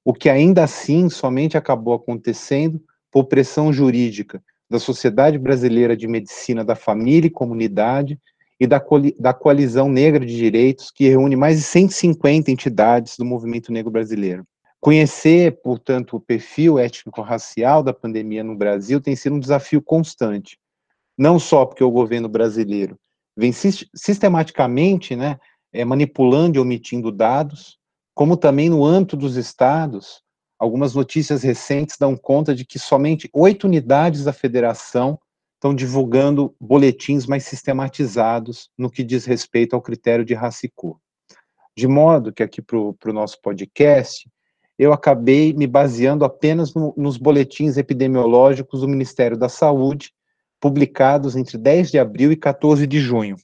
[0.05, 4.41] o que ainda assim somente acabou acontecendo por pressão jurídica
[4.71, 8.17] da Sociedade Brasileira de Medicina da Família e Comunidade
[8.61, 8.81] e da,
[9.19, 14.47] da Coalizão Negra de Direitos, que reúne mais de 150 entidades do movimento negro brasileiro.
[14.81, 20.59] Conhecer, portanto, o perfil étnico-racial da pandemia no Brasil tem sido um desafio constante.
[21.19, 22.99] Não só porque o governo brasileiro
[23.37, 25.39] vem sistematicamente né,
[25.73, 27.79] é, manipulando e omitindo dados,
[28.15, 30.23] como também no âmbito dos estados,
[30.59, 35.19] algumas notícias recentes dão conta de que somente oito unidades da federação
[35.55, 40.99] estão divulgando boletins mais sistematizados no que diz respeito ao critério de raça e cor.
[41.77, 44.29] De modo que aqui para o nosso podcast,
[44.79, 50.13] eu acabei me baseando apenas no, nos boletins epidemiológicos do Ministério da Saúde,
[50.61, 53.37] publicados entre 10 de abril e 14 de junho.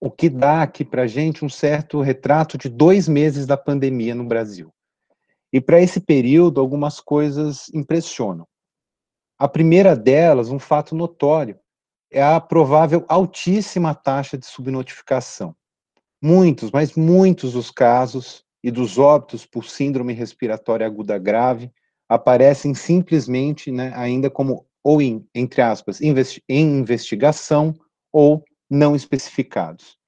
[0.00, 4.14] O que dá aqui para a gente um certo retrato de dois meses da pandemia
[4.14, 4.72] no Brasil.
[5.52, 8.46] E para esse período, algumas coisas impressionam.
[9.38, 11.58] A primeira delas, um fato notório,
[12.10, 15.56] é a provável altíssima taxa de subnotificação.
[16.22, 21.70] Muitos, mas muitos dos casos e dos óbitos por síndrome respiratória aguda grave
[22.08, 27.74] aparecem simplesmente, né, ainda como ou em, entre aspas, investi em investigação
[28.10, 29.98] ou não especificados.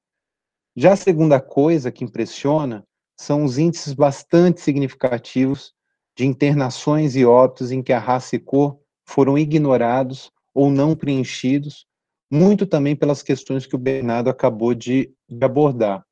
[0.74, 2.82] Já a segunda coisa que impressiona
[3.14, 5.74] são os índices bastante significativos
[6.16, 11.86] de internações e óbitos em que a raça e cor foram ignorados ou não preenchidos,
[12.30, 16.06] muito também pelas questões que o Bernardo acabou de, de abordar.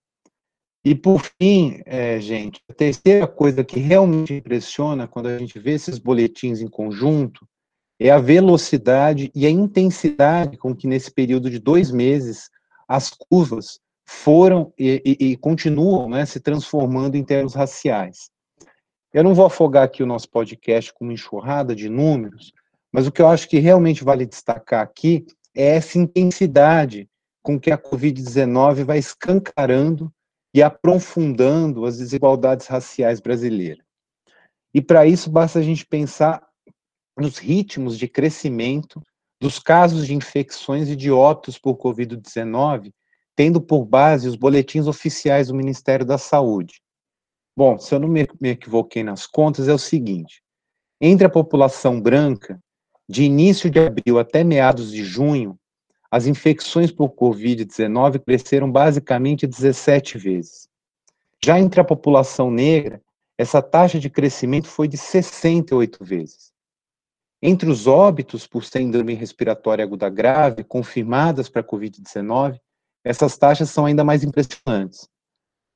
[0.84, 5.72] E por fim, é, gente, a terceira coisa que realmente impressiona quando a gente vê
[5.72, 7.48] esses boletins em conjunto
[7.98, 12.50] é a velocidade e a intensidade com que nesse período de dois meses
[12.86, 18.28] as curvas foram e, e, e continuam né, se transformando em termos raciais.
[19.12, 22.52] Eu não vou afogar aqui o nosso podcast com uma enxurrada de números,
[22.92, 25.24] mas o que eu acho que realmente vale destacar aqui
[25.56, 27.08] é essa intensidade
[27.42, 30.12] com que a Covid-19 vai escancarando
[30.54, 33.84] e aprofundando as desigualdades raciais brasileiras.
[34.72, 36.46] E para isso basta a gente pensar
[37.18, 39.02] nos ritmos de crescimento
[39.40, 42.92] dos casos de infecções e de óbitos por Covid-19
[43.36, 46.80] tendo por base os boletins oficiais do Ministério da Saúde.
[47.56, 50.42] Bom, se eu não me, equivoquei nas contas, é o seguinte:
[51.00, 52.58] entre a população branca,
[53.08, 55.56] de início de abril até meados de junho,
[56.14, 60.68] as infecções por Covid-19 cresceram basicamente 17 vezes.
[61.44, 63.02] Já entre a população negra,
[63.36, 66.52] essa taxa de crescimento foi de 68 vezes.
[67.42, 72.60] Entre os óbitos por síndrome respiratória aguda grave confirmadas para Covid-19,
[73.02, 75.08] essas taxas são ainda mais impressionantes.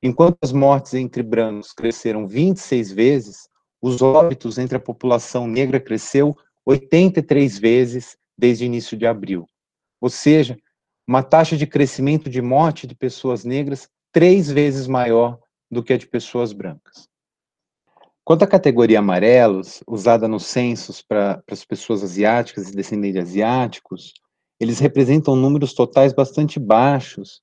[0.00, 3.48] Enquanto as mortes entre brancos cresceram 26 vezes,
[3.82, 9.44] os óbitos entre a população negra cresceu 83 vezes desde início de abril.
[10.00, 10.58] Ou seja,
[11.06, 15.38] uma taxa de crescimento de morte de pessoas negras três vezes maior
[15.70, 17.08] do que a de pessoas brancas.
[18.24, 24.12] Quanto à categoria amarelos, usada nos censos para as pessoas asiáticas e descendentes de asiáticos,
[24.60, 27.40] eles representam números totais bastante baixos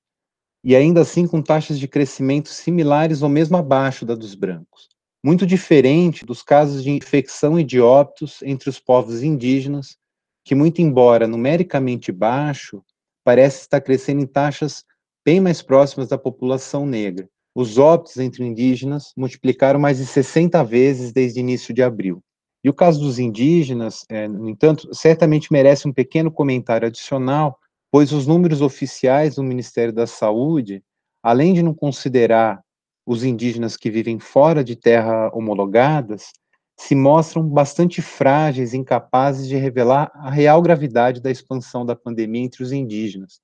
[0.62, 4.88] e ainda assim com taxas de crescimento similares ou mesmo abaixo da dos brancos.
[5.24, 9.96] Muito diferente dos casos de infecção e de óbitos entre os povos indígenas,
[10.46, 12.82] que muito embora numericamente baixo,
[13.22, 14.82] parece estar crescendo em taxas
[15.22, 21.10] bem mais próximas da população negra os óbitos entre indígenas multiplicaram mais de 60 vezes
[21.10, 22.22] desde início de abril.
[22.62, 27.58] E o caso dos indígenas, é, no entanto, certamente merece um pequeno comentário adicional,
[27.90, 30.82] pois os números oficiais do Ministério da Saúde,
[31.22, 32.60] além de não considerar
[33.06, 36.32] os indígenas que vivem fora de terra homologadas,
[36.78, 42.42] se mostram bastante frágeis e incapazes de revelar a real gravidade da expansão da pandemia
[42.42, 43.40] entre os indígenas.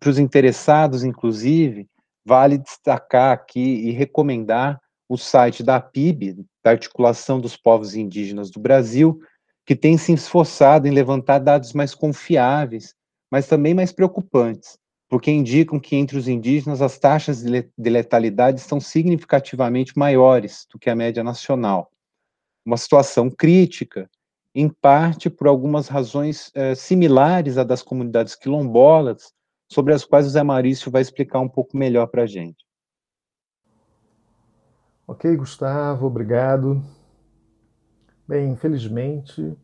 [0.00, 1.88] Para os interessados, inclusive,
[2.24, 8.58] vale destacar aqui e recomendar o site da PIB, da Articulação dos Povos Indígenas do
[8.58, 9.20] Brasil,
[9.64, 12.94] que tem se esforçado em levantar dados mais confiáveis,
[13.30, 14.76] mas também mais preocupantes,
[15.08, 20.90] porque indicam que entre os indígenas as taxas de letalidade são significativamente maiores do que
[20.90, 21.91] a média nacional.
[22.64, 24.08] Uma situação crítica,
[24.54, 29.32] em parte por algumas razões eh, similares à das comunidades quilombolas,
[29.70, 32.64] sobre as quais o Zé Marício vai explicar um pouco melhor para a gente.
[35.06, 36.82] Ok, Gustavo, obrigado.
[38.28, 39.56] Bem, infelizmente,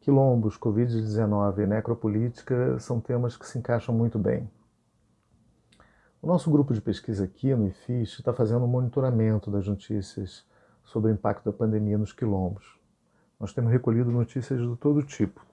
[0.00, 4.48] quilombos, Covid-19 e necropolítica são temas que se encaixam muito bem.
[6.22, 10.44] O nosso grupo de pesquisa aqui no IFIS está fazendo um monitoramento das notícias
[10.86, 12.78] sobre o impacto da pandemia nos quilombos.
[13.38, 15.44] Nós temos recolhido notícias de todo tipo.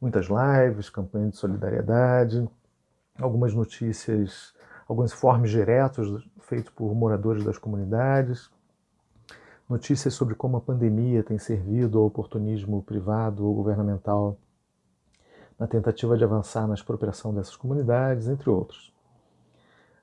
[0.00, 2.48] Muitas lives, campanhas de solidariedade,
[3.18, 4.54] algumas notícias,
[4.88, 8.50] alguns informes diretos feitos por moradores das comunidades,
[9.68, 14.36] notícias sobre como a pandemia tem servido ao oportunismo privado ou governamental
[15.58, 18.91] na tentativa de avançar na expropriação dessas comunidades, entre outros.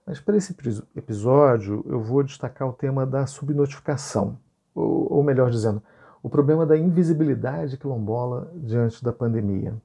[0.09, 0.55] Mas para esse
[0.95, 4.39] episódio eu vou destacar o tema da subnotificação,
[4.73, 5.83] ou, ou melhor dizendo,
[6.23, 9.79] o problema da invisibilidade quilombola diante da pandemia.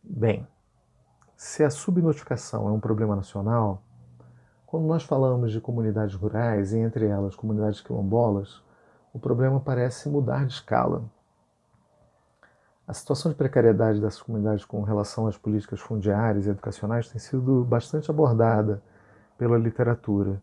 [0.00, 0.46] Bem,
[1.36, 3.82] se a subnotificação é um problema nacional,
[4.64, 8.62] quando nós falamos de comunidades rurais, e entre elas comunidades quilombolas,
[9.12, 11.02] o problema parece mudar de escala.
[12.86, 17.64] A situação de precariedade dessas comunidades com relação às políticas fundiárias e educacionais tem sido
[17.64, 18.80] bastante abordada
[19.42, 20.40] pela literatura.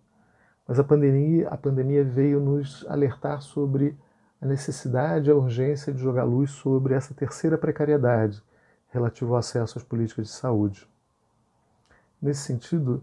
[0.67, 3.97] Mas a pandemia, a pandemia veio nos alertar sobre
[4.41, 8.43] a necessidade a urgência de jogar luz sobre essa terceira precariedade,
[8.89, 10.85] relativo ao acesso às políticas de saúde.
[12.21, 13.01] Nesse sentido,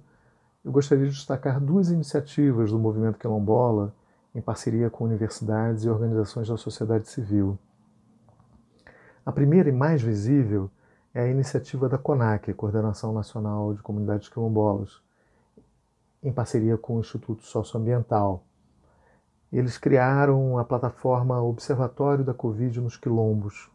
[0.63, 3.95] eu gostaria de destacar duas iniciativas do movimento quilombola
[4.35, 7.59] em parceria com universidades e organizações da sociedade civil.
[9.25, 10.71] A primeira e mais visível
[11.15, 15.06] é a iniciativa da CONAC, Coordenação Nacional de Comunidades Quilombolas,
[16.23, 18.45] em parceria com o Instituto Socioambiental.
[19.53, 23.71] Eles criaram a plataforma Observatório da Covid nos Quilombos,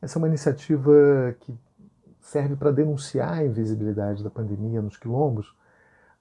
[0.00, 0.92] essa é uma iniciativa
[1.40, 1.58] que
[2.20, 5.56] serve para denunciar a invisibilidade da pandemia nos quilombos,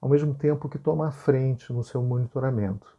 [0.01, 2.97] ao mesmo tempo que toma a frente no seu monitoramento.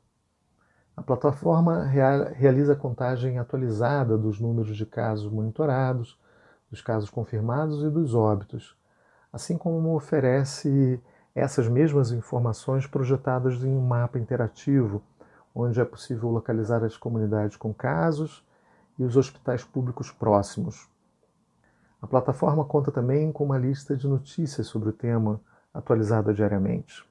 [0.97, 6.17] A plataforma realiza a contagem atualizada dos números de casos monitorados,
[6.71, 8.77] dos casos confirmados e dos óbitos,
[9.33, 11.03] assim como oferece
[11.39, 15.03] essas mesmas informações projetadas em um mapa interativo,
[15.55, 18.45] onde é possível localizar as comunidades com casos
[18.99, 20.89] e os hospitais públicos próximos.
[22.03, 25.41] A plataforma conta também com uma lista de notícias sobre o tema
[25.73, 27.05] atualizada diariamente.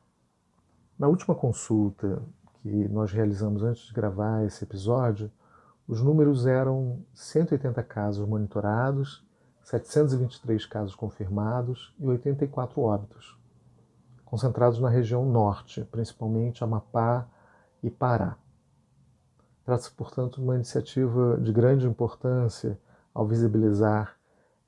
[0.97, 2.21] Na última consulta
[2.61, 5.31] que nós realizamos antes de gravar esse episódio,
[5.87, 9.25] os números eram 180 casos monitorados,
[9.63, 13.37] 723 casos confirmados e 84 óbitos.
[14.29, 17.27] Concentrados na região norte, principalmente Amapá
[17.81, 18.37] e Pará.
[19.63, 22.77] Trata-se, portanto, de uma iniciativa de grande importância
[23.13, 24.15] ao visibilizar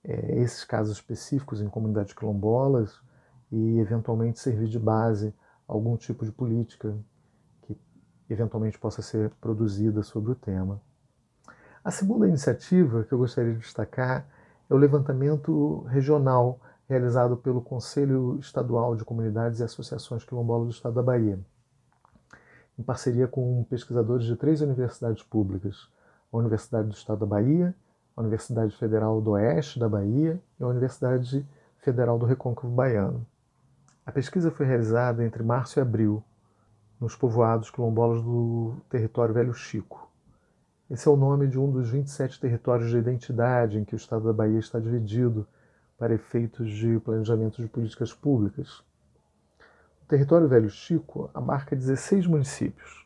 [0.04, 3.00] é, esses casos específicos em comunidades quilombolas
[3.52, 5.34] e, eventualmente, servir de base
[5.68, 6.98] a algum tipo de política
[7.64, 7.78] que,
[8.30, 10.82] eventualmente, possa ser produzida sobre o tema.
[11.84, 14.26] A segunda iniciativa que eu gostaria de destacar
[14.70, 20.96] é o levantamento regional realizado pelo Conselho Estadual de Comunidades e Associações Quilombolas do Estado
[20.96, 21.40] da Bahia,
[22.80, 25.88] em parceria com pesquisadores de três universidades públicas:
[26.34, 27.76] a Universidade do Estado da Bahia,
[28.18, 33.24] a Universidade Federal do Oeste da Bahia e a Universidade Federal do Recôncavo Baiano.
[34.04, 36.24] A pesquisa foi realizada entre março e abril
[37.00, 40.10] nos povoados quilombolas do território Velho Chico.
[40.90, 44.26] Esse é o nome de um dos 27 territórios de identidade em que o estado
[44.26, 45.48] da Bahia está dividido
[46.00, 48.82] para efeitos de planejamento de políticas públicas.
[50.02, 53.06] O território Velho Chico abarca 16 municípios,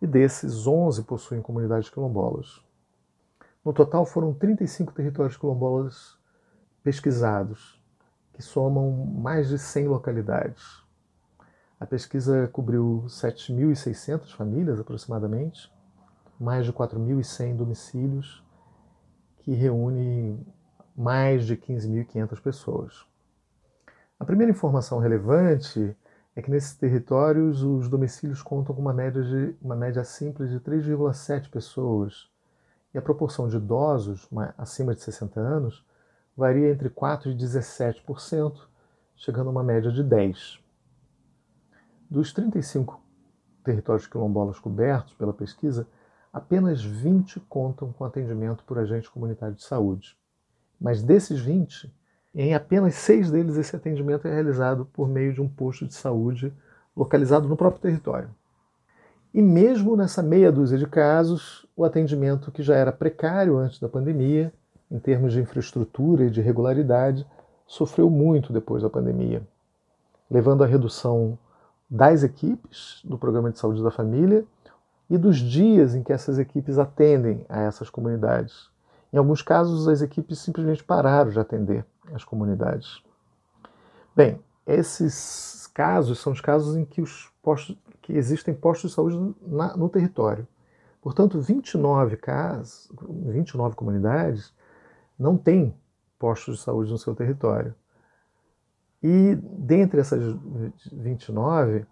[0.00, 2.62] e desses, 11 possuem comunidades quilombolas.
[3.64, 6.16] No total, foram 35 territórios quilombolas
[6.82, 7.82] pesquisados,
[8.32, 10.82] que somam mais de 100 localidades.
[11.80, 15.72] A pesquisa cobriu 7.600 famílias, aproximadamente,
[16.38, 18.44] mais de 4.100 domicílios,
[19.38, 20.38] que reúne
[20.96, 23.04] mais de 15.500 pessoas.
[24.18, 25.96] A primeira informação relevante
[26.36, 30.60] é que nesses territórios os domicílios contam com uma média, de, uma média simples de
[30.60, 32.28] 3,7 pessoas,
[32.92, 35.84] e a proporção de idosos acima de 60 anos
[36.36, 38.68] varia entre 4% e 17%,
[39.16, 40.60] chegando a uma média de 10%.
[42.08, 43.00] Dos 35
[43.64, 45.88] territórios quilombolas cobertos pela pesquisa,
[46.32, 50.16] apenas 20 contam com atendimento por agente comunitário de saúde.
[50.84, 51.90] Mas desses 20,
[52.34, 56.52] em apenas seis deles esse atendimento é realizado por meio de um posto de saúde
[56.94, 58.28] localizado no próprio território.
[59.32, 63.88] E mesmo nessa meia dúzia de casos, o atendimento que já era precário antes da
[63.88, 64.52] pandemia,
[64.90, 67.26] em termos de infraestrutura e de regularidade,
[67.66, 69.42] sofreu muito depois da pandemia,
[70.30, 71.38] levando à redução
[71.88, 74.44] das equipes do Programa de Saúde da Família
[75.08, 78.73] e dos dias em que essas equipes atendem a essas comunidades.
[79.14, 83.00] Em alguns casos, as equipes simplesmente pararam de atender as comunidades.
[84.16, 89.36] Bem, esses casos são os casos em que os postos, que existem postos de saúde
[89.40, 90.48] na, no território.
[91.00, 94.52] Portanto, 29 casas, 29 comunidades
[95.16, 95.78] não têm
[96.18, 97.72] postos de saúde no seu território.
[99.00, 100.36] E dentre essas
[100.92, 101.86] 29,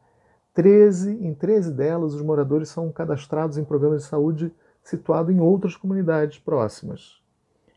[0.52, 4.52] 13, em 13 delas, os moradores são cadastrados em programas de saúde
[4.82, 7.20] situados em outras comunidades próximas.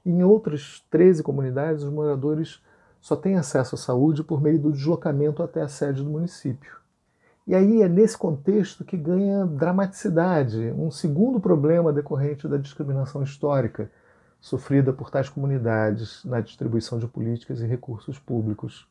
[0.05, 2.61] Em outras 13 comunidades, os moradores
[3.01, 6.77] só têm acesso à saúde por meio do deslocamento até a sede do município.
[7.47, 13.91] E aí é nesse contexto que ganha dramaticidade um segundo problema decorrente da discriminação histórica
[14.39, 18.87] sofrida por tais comunidades na distribuição de políticas e recursos públicos.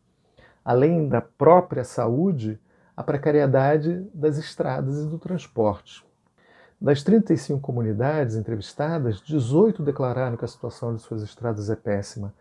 [0.65, 2.59] Além da própria saúde,
[2.97, 6.05] a precariedade das estradas e do transporte.
[6.85, 12.35] Das 35 comunidades entrevistadas, 18 declararam que a situação de suas estradas é péssima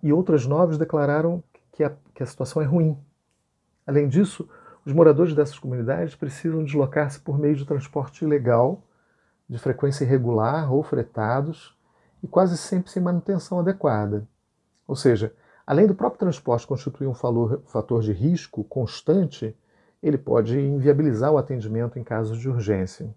[0.00, 1.42] e outras nove declararam
[1.72, 2.96] que a, que a situação é ruim.
[3.84, 4.48] Além disso,
[4.86, 8.80] os moradores dessas comunidades precisam deslocar-se por meio de transporte ilegal,
[9.48, 11.76] de frequência irregular ou fretados,
[12.22, 14.24] e quase sempre sem manutenção adequada.
[14.86, 15.34] Ou seja,
[15.66, 19.52] além do próprio transporte constituir um fator de risco constante,
[20.00, 23.12] ele pode inviabilizar o atendimento em casos de urgência.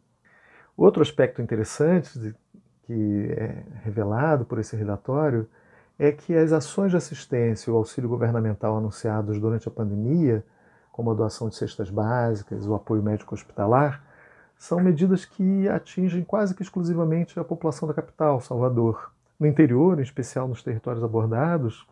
[0.76, 2.36] Outro aspecto interessante
[2.84, 5.48] que é revelado por esse relatório
[5.98, 10.44] é que as ações de assistência e o auxílio governamental anunciados durante a pandemia
[10.92, 14.04] como a doação de cestas básicas, o apoio médico hospitalar,
[14.58, 19.12] são medidas que atingem quase que exclusivamente a população da capital, Salvador.
[19.40, 21.88] No interior, em especial nos territórios abordados,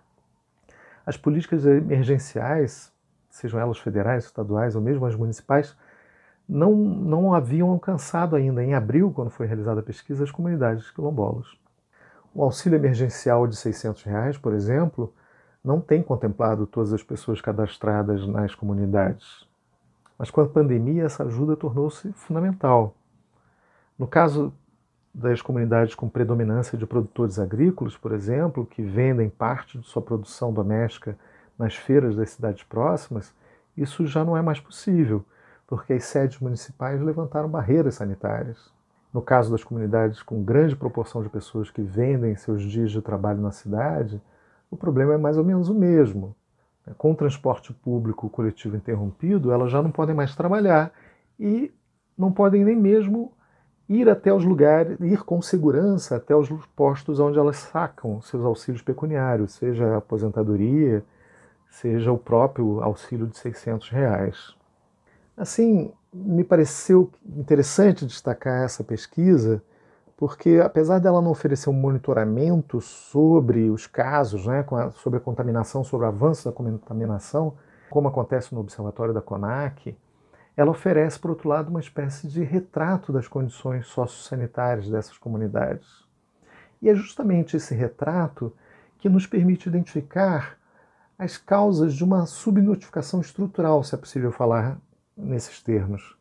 [1.05, 2.91] as políticas emergenciais,
[3.29, 5.75] sejam elas federais, estaduais ou mesmo as municipais,
[6.49, 11.47] não, não haviam alcançado ainda, em abril, quando foi realizada a pesquisa, as comunidades quilombolas.
[12.33, 15.13] O auxílio emergencial de 600 reais, por exemplo,
[15.63, 19.47] não tem contemplado todas as pessoas cadastradas nas comunidades.
[20.17, 22.95] Mas com a pandemia, essa ajuda tornou-se fundamental.
[23.97, 24.51] No caso
[25.13, 30.51] das comunidades com predominância de produtores agrícolas, por exemplo, que vendem parte de sua produção
[30.51, 31.17] doméstica
[31.57, 33.33] nas feiras das cidades próximas,
[33.77, 35.23] isso já não é mais possível,
[35.69, 38.73] porque as sedes municipais levantaram barreiras sanitárias.
[39.13, 43.39] No caso das comunidades com grande proporção de pessoas que vendem seus dias de trabalho
[43.39, 44.19] na cidade,
[44.71, 46.35] o problema é mais ou menos o mesmo.
[46.97, 50.91] com transporte público coletivo interrompido, elas já não podem mais trabalhar
[51.39, 51.71] e
[52.17, 53.31] não podem nem mesmo
[53.87, 58.81] ir até os lugares, ir com segurança até os postos onde elas sacam seus auxílios
[58.81, 61.05] pecuniários, seja a aposentadoria,
[61.69, 64.58] seja o próprio auxílio de 600 reais.
[65.39, 69.63] Assim, me pareceu interessante destacar essa pesquisa,
[70.17, 74.65] porque apesar dela não oferecer um monitoramento sobre os casos, né,
[74.95, 77.53] sobre a contaminação, sobre o avanço da contaminação,
[77.89, 79.97] como acontece no Observatório da CONAC,
[80.57, 85.87] ela oferece, por outro lado, uma espécie de retrato das condições sociosanitárias dessas comunidades.
[86.81, 88.51] E é justamente esse retrato
[88.97, 90.57] que nos permite identificar
[91.17, 94.77] as causas de uma subnotificação estrutural, se é possível falar
[95.19, 96.17] nesses termos,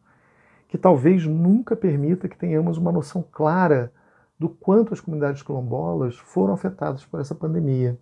[0.69, 3.93] que talvez nunca permita que tenhamos uma noção clara
[4.39, 7.99] do quanto as comunidades quilombolas foram afetadas por essa pandemia.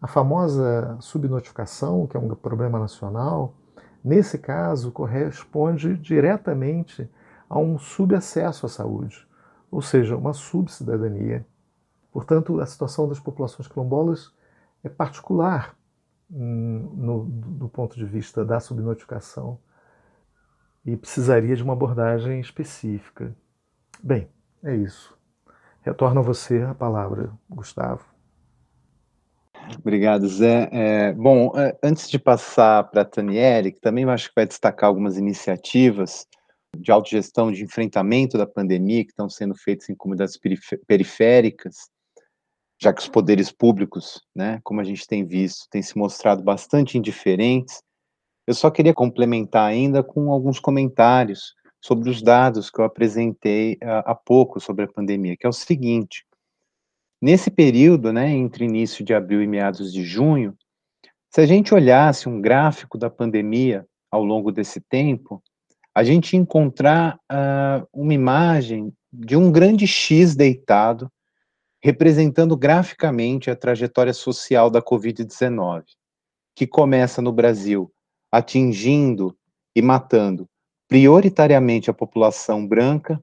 [0.00, 3.54] A famosa subnotificação, que é um problema nacional,
[4.02, 7.08] nesse caso, corresponde diretamente
[7.48, 9.26] a um subacesso à saúde,
[9.70, 11.46] ou seja, uma subcidadania.
[12.12, 14.32] Portanto, a situação das populações quilombolas
[14.82, 15.74] é particular
[16.30, 19.58] hum, no, do ponto de vista da subnotificação
[20.84, 23.34] e precisaria de uma abordagem específica.
[24.02, 24.28] Bem,
[24.62, 25.16] é isso.
[25.82, 28.04] Retorno a você a palavra, Gustavo.
[29.78, 30.68] Obrigado, Zé.
[30.72, 34.88] É, bom, é, antes de passar para a Taniele, que também acho que vai destacar
[34.88, 36.26] algumas iniciativas
[36.76, 40.38] de autogestão, de enfrentamento da pandemia que estão sendo feitas em comunidades
[40.86, 41.88] periféricas,
[42.80, 46.98] já que os poderes públicos, né, como a gente tem visto, têm se mostrado bastante
[46.98, 47.82] indiferentes.
[48.46, 54.14] Eu só queria complementar ainda com alguns comentários sobre os dados que eu apresentei há
[54.14, 56.24] pouco sobre a pandemia, que é o seguinte:
[57.20, 60.54] Nesse período, né, entre início de abril e meados de junho,
[61.30, 65.42] se a gente olhasse um gráfico da pandemia ao longo desse tempo,
[65.94, 71.10] a gente encontrar uh, uma imagem de um grande X deitado,
[71.82, 75.84] representando graficamente a trajetória social da Covid-19,
[76.54, 77.90] que começa no Brasil
[78.34, 79.36] atingindo
[79.76, 80.48] e matando
[80.88, 83.20] prioritariamente a população branca,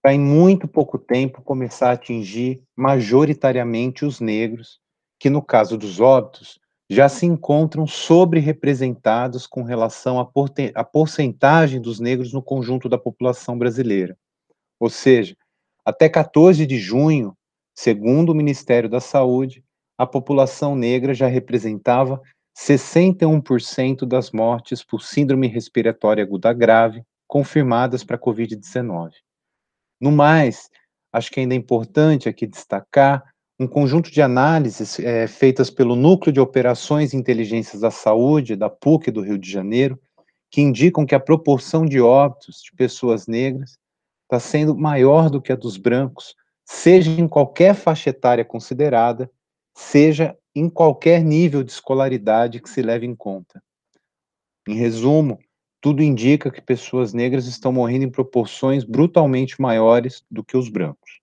[0.00, 4.78] para em muito pouco tempo começar a atingir majoritariamente os negros,
[5.18, 12.32] que no caso dos óbitos já se encontram sobre-representados com relação à porcentagem dos negros
[12.32, 14.16] no conjunto da população brasileira.
[14.78, 15.36] Ou seja,
[15.84, 17.36] até 14 de junho,
[17.74, 19.64] segundo o Ministério da Saúde,
[19.98, 22.22] a população negra já representava
[22.58, 29.12] 61% das mortes por síndrome respiratória aguda grave confirmadas para a Covid-19.
[30.00, 30.68] No mais,
[31.12, 33.22] acho que ainda é importante aqui destacar
[33.60, 38.68] um conjunto de análises é, feitas pelo Núcleo de Operações e Inteligências da Saúde, da
[38.68, 39.98] PUC do Rio de Janeiro,
[40.50, 43.78] que indicam que a proporção de óbitos de pessoas negras
[44.24, 46.34] está sendo maior do que a dos brancos,
[46.64, 49.30] seja em qualquer faixa etária considerada,
[49.78, 53.62] seja em qualquer nível de escolaridade que se leve em conta.
[54.66, 55.38] Em resumo,
[55.80, 61.20] tudo indica que pessoas negras estão morrendo em proporções brutalmente maiores do que os brancos,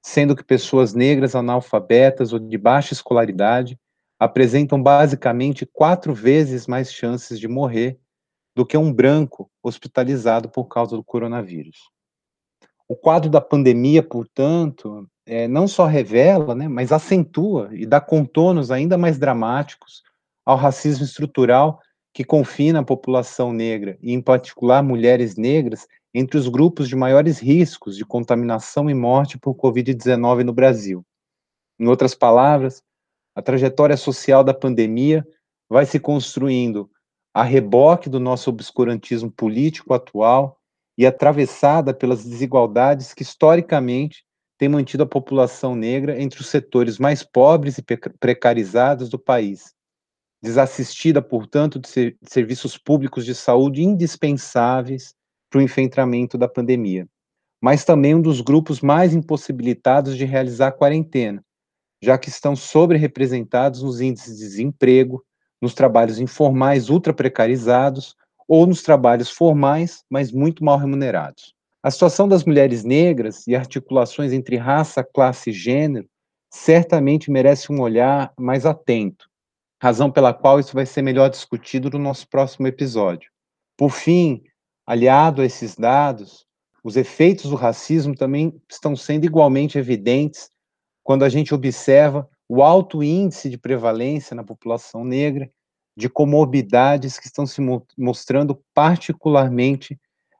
[0.00, 3.76] sendo que pessoas negras analfabetas ou de baixa escolaridade
[4.16, 7.98] apresentam basicamente quatro vezes mais chances de morrer
[8.54, 11.90] do que um branco hospitalizado por causa do coronavírus.
[12.86, 18.70] O quadro da pandemia, portanto, é, não só revela, né, mas acentua e dá contornos
[18.70, 20.02] ainda mais dramáticos
[20.44, 21.80] ao racismo estrutural
[22.14, 27.38] que confina a população negra, e em particular mulheres negras, entre os grupos de maiores
[27.38, 31.04] riscos de contaminação e morte por Covid-19 no Brasil.
[31.78, 32.82] Em outras palavras,
[33.36, 35.24] a trajetória social da pandemia
[35.68, 36.90] vai se construindo
[37.34, 40.58] a reboque do nosso obscurantismo político atual
[40.96, 44.24] e atravessada pelas desigualdades que historicamente
[44.58, 47.84] têm mantido a população negra entre os setores mais pobres e
[48.18, 49.72] precarizados do país,
[50.42, 55.14] desassistida, portanto, de, ser, de serviços públicos de saúde indispensáveis
[55.48, 57.08] para o enfrentamento da pandemia,
[57.62, 61.42] mas também um dos grupos mais impossibilitados de realizar a quarentena,
[62.02, 65.24] já que estão sobre-representados nos índices de desemprego,
[65.62, 68.14] nos trabalhos informais ultra precarizados
[68.46, 71.57] ou nos trabalhos formais, mas muito mal remunerados.
[71.88, 76.06] A situação das mulheres negras e articulações entre raça, classe e gênero
[76.52, 79.26] certamente merece um olhar mais atento,
[79.82, 83.30] razão pela qual isso vai ser melhor discutido no nosso próximo episódio.
[83.74, 84.42] Por fim,
[84.86, 86.44] aliado a esses dados,
[86.84, 90.50] os efeitos do racismo também estão sendo igualmente evidentes
[91.02, 95.50] quando a gente observa o alto índice de prevalência na população negra
[95.96, 97.62] de comorbidades que estão se
[97.96, 99.98] mostrando particularmente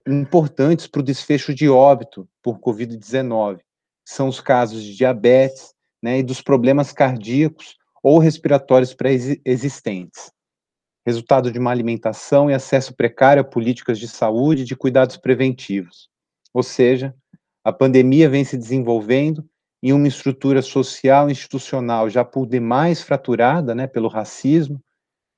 [0.09, 3.61] importantes para o desfecho de óbito por Covid-19.
[4.05, 10.33] São os casos de diabetes né, e dos problemas cardíacos ou respiratórios pré-existentes.
[11.07, 16.09] Resultado de uma alimentação e acesso precário a políticas de saúde e de cuidados preventivos.
[16.53, 17.15] Ou seja,
[17.65, 19.45] a pandemia vem se desenvolvendo
[19.83, 24.83] em uma estrutura social e institucional já por demais fraturada né, pelo racismo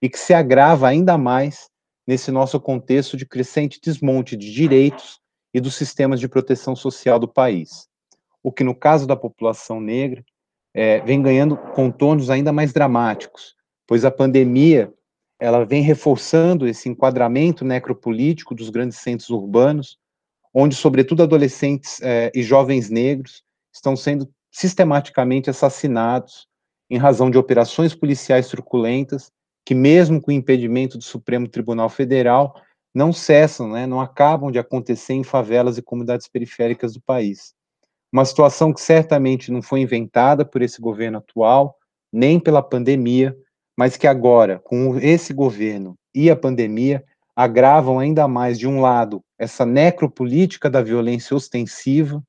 [0.03, 1.69] e que se agrava ainda mais
[2.11, 5.21] nesse nosso contexto de crescente desmonte de direitos
[5.55, 7.87] e dos sistemas de proteção social do país.
[8.43, 10.25] O que, no caso da população negra,
[10.75, 13.55] é, vem ganhando contornos ainda mais dramáticos,
[13.87, 14.93] pois a pandemia
[15.39, 19.97] ela vem reforçando esse enquadramento necropolítico dos grandes centros urbanos,
[20.53, 26.49] onde, sobretudo, adolescentes é, e jovens negros estão sendo sistematicamente assassinados
[26.91, 29.31] em razão de operações policiais truculentas
[29.65, 32.55] que, mesmo com o impedimento do Supremo Tribunal Federal,
[32.95, 37.55] não cessam, né, não acabam de acontecer em favelas e comunidades periféricas do país.
[38.13, 41.77] Uma situação que certamente não foi inventada por esse governo atual,
[42.13, 43.37] nem pela pandemia,
[43.77, 47.05] mas que agora, com esse governo e a pandemia,
[47.37, 52.23] agravam ainda mais, de um lado, essa necropolítica da violência ostensiva,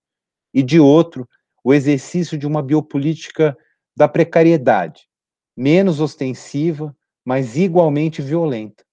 [0.53, 1.27] e de outro,
[1.63, 3.57] o exercício de uma biopolítica
[3.95, 5.07] da precariedade,
[5.57, 6.95] menos ostensiva,
[7.26, 8.84] mas igualmente violenta,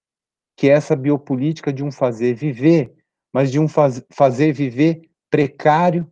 [0.56, 2.94] que é essa biopolítica de um fazer viver,
[3.32, 6.06] mas de um faz, fazer viver precário,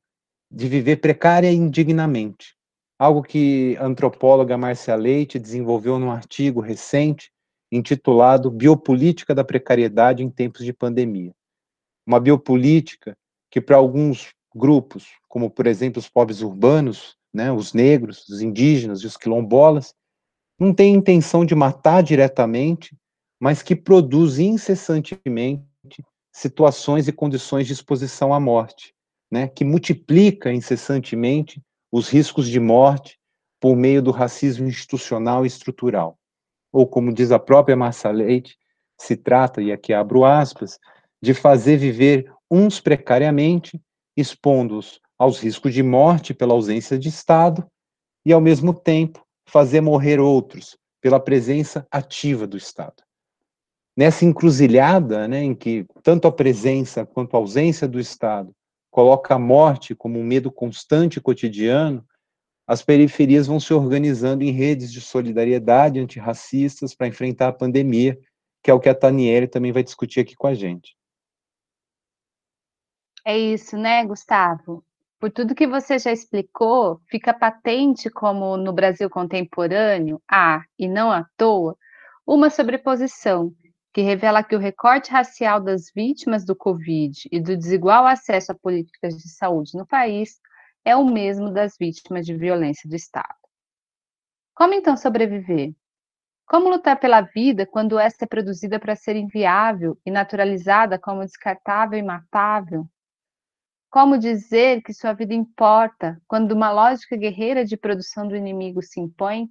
[0.50, 2.54] de viver precária e indignamente.
[2.98, 7.30] Algo que a antropóloga Márcia Leite desenvolveu num artigo recente
[7.70, 11.32] intitulado Biopolítica da Precariedade em Tempos de Pandemia.
[12.06, 13.16] Uma biopolítica
[13.50, 19.00] que, para alguns grupos, como por exemplo os pobres urbanos, né, os negros, os indígenas
[19.00, 19.94] e os quilombolas,
[20.58, 22.96] não tem intenção de matar diretamente,
[23.40, 25.62] mas que produz incessantemente
[26.32, 28.94] situações e condições de exposição à morte,
[29.30, 33.18] né, que multiplica incessantemente os riscos de morte
[33.60, 36.18] por meio do racismo institucional e estrutural.
[36.72, 38.58] Ou, como diz a própria Massa Leite,
[38.98, 40.78] se trata, e aqui abro aspas,
[41.22, 43.80] de fazer viver uns precariamente,
[44.16, 47.66] expondo-os aos riscos de morte pela ausência de Estado,
[48.24, 53.02] e, ao mesmo tempo, fazer morrer outros pela presença ativa do Estado.
[53.96, 58.54] Nessa encruzilhada, né, em que tanto a presença quanto a ausência do Estado
[58.90, 62.04] coloca a morte como um medo constante e cotidiano,
[62.66, 68.18] as periferias vão se organizando em redes de solidariedade antirracistas para enfrentar a pandemia,
[68.62, 70.96] que é o que a Taniele também vai discutir aqui com a gente.
[73.24, 74.84] É isso, né, Gustavo?
[75.18, 81.10] Por tudo que você já explicou, fica patente como no Brasil contemporâneo há, e não
[81.10, 81.76] à toa,
[82.26, 83.54] uma sobreposição
[83.94, 88.54] que revela que o recorte racial das vítimas do Covid e do desigual acesso a
[88.54, 90.38] políticas de saúde no país
[90.84, 93.34] é o mesmo das vítimas de violência do Estado.
[94.54, 95.72] Como então sobreviver?
[96.46, 101.98] Como lutar pela vida quando esta é produzida para ser inviável e naturalizada como descartável
[101.98, 102.86] e matável?
[103.96, 109.00] Como dizer que sua vida importa quando uma lógica guerreira de produção do inimigo se
[109.00, 109.48] impõe?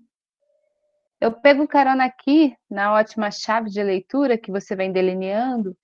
[1.19, 5.75] Eu pego carona aqui na ótima chave de leitura que você vem delineando,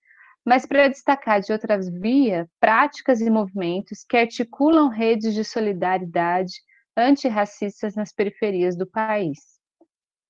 [0.45, 6.53] mas para destacar de outras via práticas e movimentos que articulam redes de solidariedade
[6.95, 9.39] antirracistas nas periferias do país.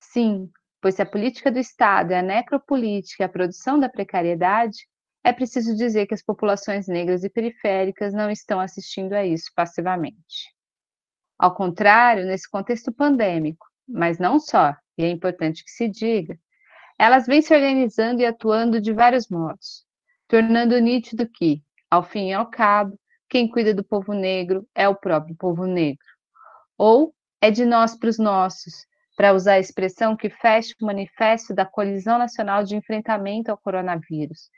[0.00, 0.48] Sim,
[0.80, 4.88] pois se a política do Estado é a necropolítica e a produção da precariedade,
[5.24, 10.52] é preciso dizer que as populações negras e periféricas não estão assistindo a isso passivamente.
[11.38, 16.38] Ao contrário, nesse contexto pandêmico, mas não só, e é importante que se diga,
[16.98, 19.84] elas vêm se organizando e atuando de vários modos,
[20.28, 22.98] tornando nítido que, ao fim e ao cabo,
[23.28, 26.04] quem cuida do povo negro é o próprio povo negro.
[26.76, 31.54] Ou é de nós para os nossos, para usar a expressão que fecha o manifesto
[31.54, 34.50] da Colisão Nacional de Enfrentamento ao Coronavírus,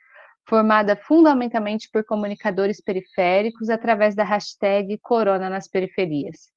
[0.46, 6.50] formada fundamentalmente por comunicadores periféricos através da hashtag Corona nas Periferias,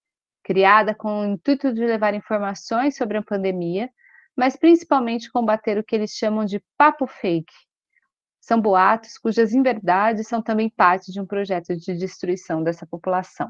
[0.43, 3.89] criada com o intuito de levar informações sobre a pandemia,
[4.35, 7.53] mas principalmente combater o que eles chamam de papo fake.
[8.41, 13.49] São boatos cujas inverdades são também parte de um projeto de destruição dessa população.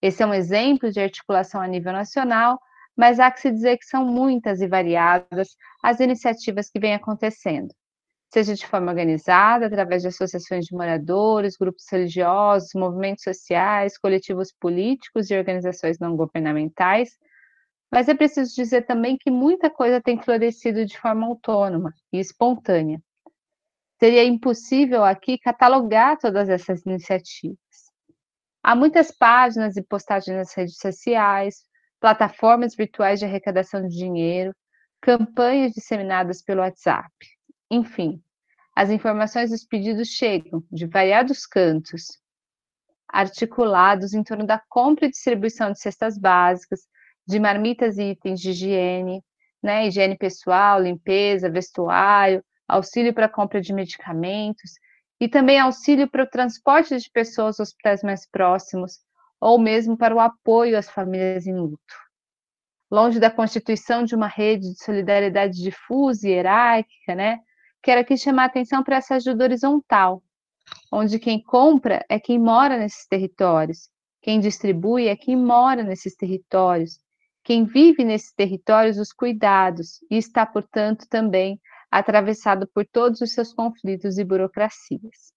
[0.00, 2.60] Esse é um exemplo de articulação a nível nacional,
[2.96, 7.72] mas há que se dizer que são muitas e variadas as iniciativas que vêm acontecendo
[8.32, 15.30] seja de forma organizada, através de associações de moradores, grupos religiosos, movimentos sociais, coletivos políticos
[15.30, 17.18] e organizações não governamentais,
[17.90, 23.00] Mas é preciso dizer também que muita coisa tem florescido de forma autônoma e espontânea.
[24.00, 27.58] Seria impossível aqui catalogar todas essas iniciativas.
[28.62, 31.64] Há muitas páginas e postagens nas redes sociais,
[32.00, 34.54] plataformas virtuais de arrecadação de dinheiro,
[35.00, 37.10] campanhas disseminadas pelo WhatsApp.
[37.70, 38.22] Enfim,
[38.74, 42.18] as informações dos pedidos chegam de variados cantos,
[43.08, 46.80] articulados em torno da compra e distribuição de cestas básicas,
[47.26, 49.22] de marmitas e itens de higiene,
[49.62, 54.72] né, higiene pessoal, limpeza, vestuário, auxílio para compra de medicamentos
[55.20, 59.00] e também auxílio para o transporte de pessoas aos hospitais mais próximos
[59.40, 61.94] ou mesmo para o apoio às famílias em luto.
[62.90, 67.40] Longe da constituição de uma rede de solidariedade difusa e hierárquica, né,
[67.88, 70.22] quero aqui chamar a atenção para essa ajuda horizontal,
[70.92, 73.88] onde quem compra é quem mora nesses territórios,
[74.20, 77.00] quem distribui é quem mora nesses territórios,
[77.42, 81.58] quem vive nesses territórios os cuidados e está, portanto, também
[81.90, 85.32] atravessado por todos os seus conflitos e burocracias.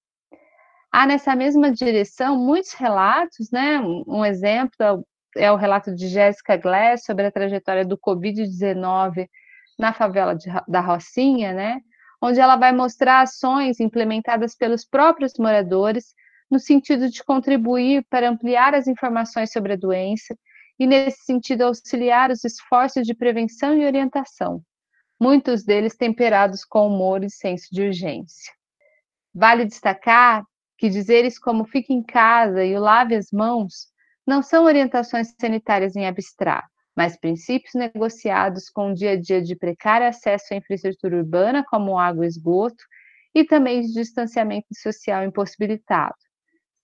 [0.91, 3.79] Há nessa mesma direção muitos relatos, né?
[3.79, 5.05] Um exemplo
[5.37, 9.29] é o relato de Jéssica Glass sobre a trajetória do Covid-19
[9.79, 11.81] na favela de, da Rocinha, né?
[12.21, 16.13] Onde ela vai mostrar ações implementadas pelos próprios moradores
[16.49, 20.37] no sentido de contribuir para ampliar as informações sobre a doença
[20.77, 24.61] e, nesse sentido, auxiliar os esforços de prevenção e orientação,
[25.19, 28.51] muitos deles temperados com humor e senso de urgência.
[29.33, 30.43] Vale destacar
[30.77, 33.91] que dizeres como fique em casa e lave as mãos
[34.25, 39.55] não são orientações sanitárias em abstrato, mas princípios negociados com o dia a dia de
[39.55, 42.83] precário acesso à infraestrutura urbana, como água e esgoto,
[43.33, 46.15] e também de distanciamento social impossibilitado,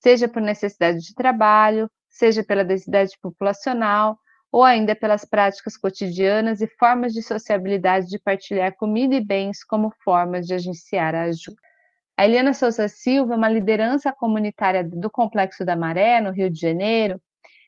[0.01, 4.17] seja por necessidade de trabalho, seja pela densidade populacional
[4.51, 9.91] ou ainda pelas práticas cotidianas e formas de sociabilidade de partilhar comida e bens como
[10.03, 11.57] formas de agenciar a ajuda.
[12.15, 16.59] A Eliana Souza Silva é uma liderança comunitária do Complexo da Maré, no Rio de
[16.59, 17.21] Janeiro,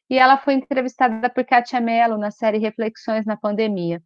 [0.09, 4.01] e ela foi entrevistada por Kátia Mello na série Reflexões na Pandemia.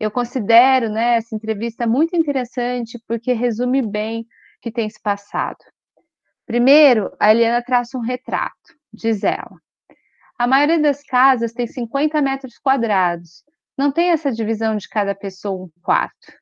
[0.00, 4.26] Eu considero né, essa entrevista muito interessante porque resume bem o
[4.62, 5.58] que tem se passado.
[6.46, 9.60] Primeiro, a Eliana traça um retrato, diz ela.
[10.38, 13.42] A maioria das casas tem 50 metros quadrados.
[13.76, 16.32] Não tem essa divisão de cada pessoa um quarto.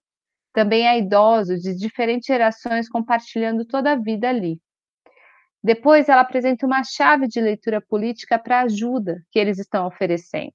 [0.53, 4.61] Também há idosos de diferentes gerações compartilhando toda a vida ali.
[5.65, 10.53] Depois, ela apresenta uma chave de leitura política para a ajuda que eles estão oferecendo.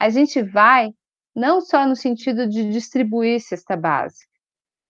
[0.00, 0.90] A gente vai
[1.34, 4.32] não só no sentido de distribuir cesta básica,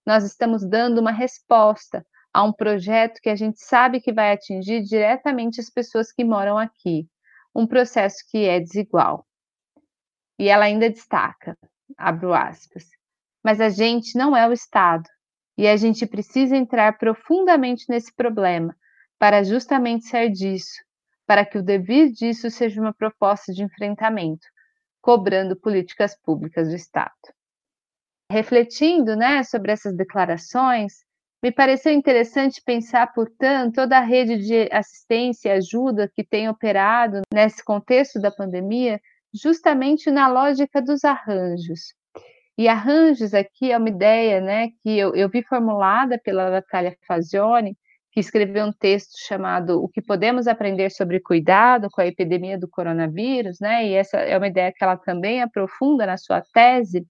[0.05, 4.81] nós estamos dando uma resposta a um projeto que a gente sabe que vai atingir
[4.83, 7.05] diretamente as pessoas que moram aqui,
[7.53, 9.27] um processo que é desigual.
[10.39, 11.57] E ela ainda destaca,
[11.97, 12.85] abro aspas,
[13.43, 15.09] mas a gente não é o Estado,
[15.57, 18.73] e a gente precisa entrar profundamente nesse problema
[19.19, 20.81] para justamente ser disso,
[21.25, 24.47] para que o dever disso seja uma proposta de enfrentamento,
[25.01, 27.13] cobrando políticas públicas do Estado.
[28.31, 31.05] Refletindo né, sobre essas declarações,
[31.41, 37.21] me pareceu interessante pensar, portanto, toda a rede de assistência e ajuda que tem operado
[37.33, 38.99] nesse contexto da pandemia,
[39.33, 41.93] justamente na lógica dos arranjos.
[42.57, 47.77] E arranjos aqui é uma ideia né, que eu, eu vi formulada pela Natália Fazioni,
[48.17, 52.67] que escreveu um texto chamado O que podemos aprender sobre cuidado com a epidemia do
[52.67, 53.85] coronavírus, né?
[53.85, 57.05] E essa é uma ideia que ela também aprofunda na sua tese,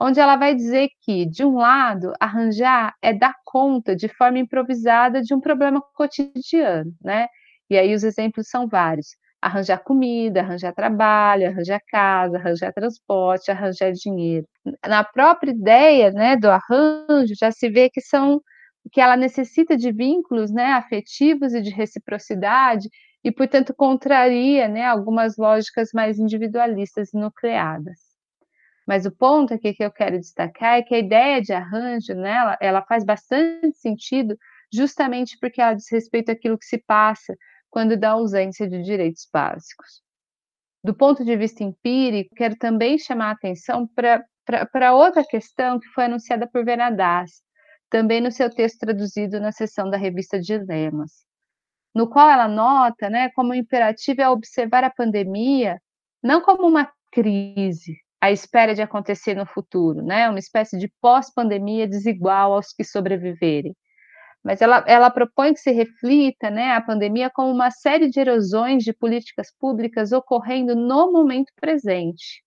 [0.00, 5.20] onde ela vai dizer que, de um lado, arranjar é dar conta de forma improvisada
[5.20, 7.26] de um problema cotidiano, né?
[7.68, 9.08] E aí os exemplos são vários:
[9.42, 14.46] arranjar comida, arranjar trabalho, arranjar casa, arranjar transporte, arranjar dinheiro.
[14.88, 18.40] Na própria ideia, né, do arranjo, já se vê que são
[18.92, 22.88] que ela necessita de vínculos, né, afetivos e de reciprocidade
[23.24, 27.98] e, portanto, contraria, né, algumas lógicas mais individualistas e nucleadas.
[28.86, 32.30] Mas o ponto aqui que eu quero destacar é que a ideia de arranjo, né,
[32.30, 34.36] ela, ela faz bastante sentido
[34.72, 37.36] justamente porque ela diz respeito àquilo que se passa
[37.68, 40.02] quando dá ausência de direitos básicos.
[40.84, 46.04] Do ponto de vista empírico, quero também chamar a atenção para outra questão que foi
[46.04, 47.42] anunciada por Venadas,
[47.90, 51.24] também no seu texto traduzido na seção da revista Dilemas,
[51.94, 55.80] no qual ela nota né, como o imperativo é observar a pandemia
[56.22, 60.28] não como uma crise, à espera de acontecer no futuro, né?
[60.28, 63.74] Uma espécie de pós-pandemia desigual aos que sobreviverem,
[64.42, 68.84] mas ela, ela propõe que se reflita né, a pandemia como uma série de erosões
[68.84, 72.44] de políticas públicas ocorrendo no momento presente.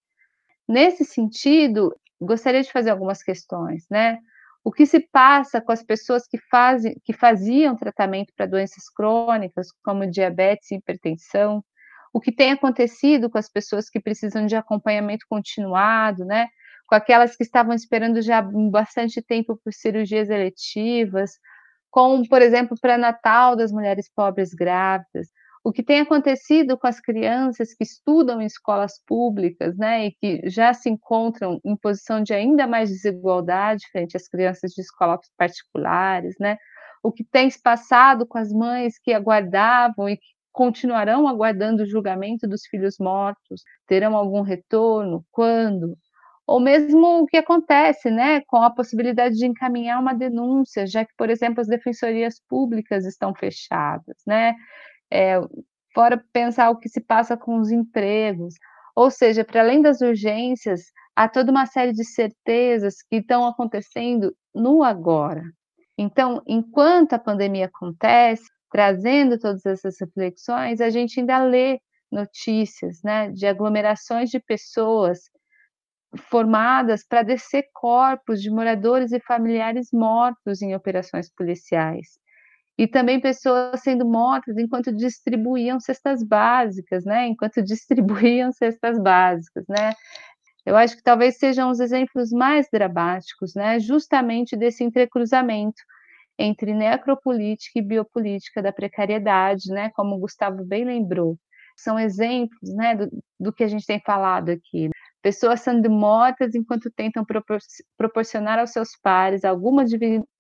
[0.68, 4.20] Nesse sentido, gostaria de fazer algumas questões, né?
[4.64, 9.68] O que se passa com as pessoas que, fazem, que faziam tratamento para doenças crônicas,
[9.84, 11.64] como diabetes e hipertensão?
[12.14, 16.48] O que tem acontecido com as pessoas que precisam de acompanhamento continuado, né?
[16.88, 21.32] Com aquelas que estavam esperando já bastante tempo por cirurgias eletivas,
[21.92, 25.30] como, por exemplo, pré-natal das mulheres pobres grávidas,
[25.64, 30.50] o que tem acontecido com as crianças que estudam em escolas públicas, né, e que
[30.50, 36.36] já se encontram em posição de ainda mais desigualdade frente às crianças de escolas particulares,
[36.40, 36.58] né,
[37.04, 41.86] o que tem se passado com as mães que aguardavam e que continuarão aguardando o
[41.88, 45.96] julgamento dos filhos mortos, terão algum retorno, quando?
[46.48, 51.14] ou mesmo o que acontece, né, com a possibilidade de encaminhar uma denúncia, já que,
[51.18, 54.56] por exemplo, as defensorias públicas estão fechadas, né,
[55.12, 55.40] é,
[55.94, 58.56] fora pensar o que se passa com os empregos,
[58.96, 60.82] ou seja, para além das urgências,
[61.16, 65.44] há toda uma série de certezas que estão acontecendo no agora.
[65.98, 71.80] Então, enquanto a pandemia acontece, trazendo todas essas reflexões, a gente ainda lê
[72.12, 75.20] notícias, né, de aglomerações de pessoas
[76.30, 82.18] formadas para descer corpos de moradores e familiares mortos em operações policiais.
[82.80, 87.28] E também pessoas sendo mortas enquanto distribuíam cestas básicas, né?
[87.28, 89.92] Enquanto distribuíam cestas básicas, né?
[90.66, 93.82] Eu acho que talvez sejam os exemplos mais dramáticos, né?
[93.82, 95.82] Justamente desse entrecruzamento
[96.38, 99.90] entre necropolítica e biopolítica da precariedade, né?
[99.94, 101.38] Como o Gustavo bem lembrou.
[101.76, 104.90] São exemplos, né, do, do que a gente tem falado aqui
[105.22, 107.60] pessoas sendo mortas enquanto tentam propor
[107.98, 109.84] proporcionar aos seus pares alguma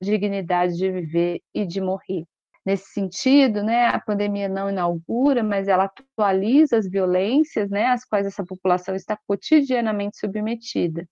[0.02, 2.26] dignidade de viver e de morrer.
[2.66, 8.26] Nesse sentido, né, a pandemia não inaugura, mas ela atualiza as violências, né, às quais
[8.28, 11.08] essa população está cotidianamente submetida.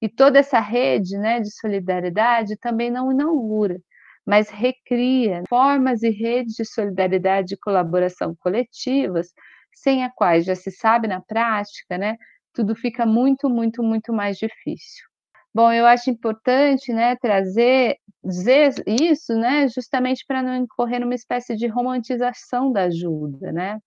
[0.00, 3.80] E toda essa rede, né, de solidariedade também não inaugura,
[4.26, 9.32] mas recria formas e redes de solidariedade e colaboração coletivas,
[9.74, 12.16] sem a quais já se sabe na prática, né,
[12.54, 15.04] tudo fica muito, muito, muito mais difícil.
[15.54, 21.56] Bom, eu acho importante, né, trazer, dizer isso, né, justamente para não incorrer numa espécie
[21.56, 23.78] de romantização da ajuda, né?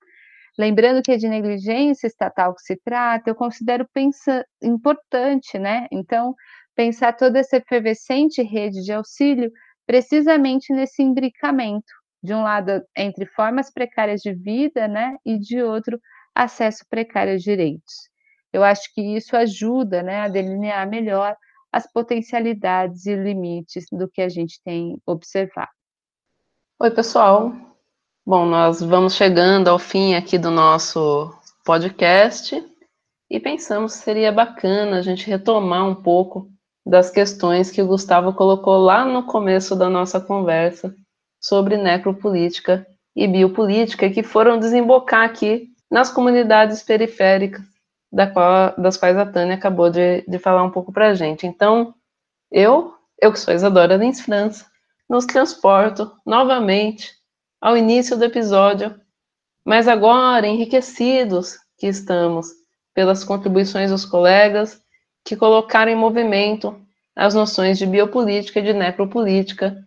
[0.58, 5.88] Lembrando que é de negligência estatal que se trata, eu considero pensa, importante, né?
[5.92, 6.36] Então,
[6.76, 9.52] pensar toda essa efervescente rede de auxílio
[9.86, 11.94] precisamente nesse imbricamento,
[12.24, 16.00] de um lado entre formas precárias de vida, né, e de outro
[16.36, 18.10] acesso precário a direitos.
[18.52, 21.36] Eu acho que isso ajuda né, a delinear melhor
[21.72, 25.70] as potencialidades e limites do que a gente tem observado.
[26.80, 27.54] Oi, pessoal.
[28.26, 31.34] Bom, nós vamos chegando ao fim aqui do nosso
[31.66, 32.64] podcast
[33.30, 36.50] e pensamos que seria bacana a gente retomar um pouco
[36.86, 40.96] das questões que o Gustavo colocou lá no começo da nossa conversa
[41.40, 47.62] sobre necropolítica e biopolítica, que foram desembocar aqui nas comunidades periféricas
[48.12, 51.46] da qual, das quais a Tânia acabou de, de falar um pouco para a gente.
[51.46, 51.94] Então,
[52.52, 54.66] eu, eu que sou Isadora Lins França,
[55.10, 57.14] nos transporto novamente
[57.62, 59.00] ao início do episódio,
[59.66, 62.48] mas agora enriquecidos que estamos
[62.94, 64.82] pelas contribuições dos colegas
[65.24, 66.80] que colocaram em movimento
[67.16, 69.78] as noções de biopolítica e de necropolítica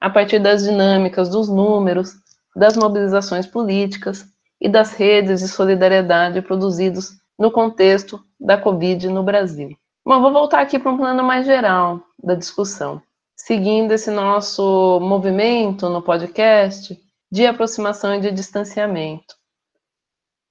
[0.00, 2.14] a partir das dinâmicas, dos números,
[2.54, 4.24] das mobilizações políticas
[4.60, 9.76] e das redes de solidariedade produzidos no contexto da Covid no Brasil.
[10.04, 13.02] Bom, vou voltar aqui para um plano mais geral da discussão.
[13.36, 16.98] Seguindo esse nosso movimento no podcast
[17.30, 19.34] de aproximação e de distanciamento.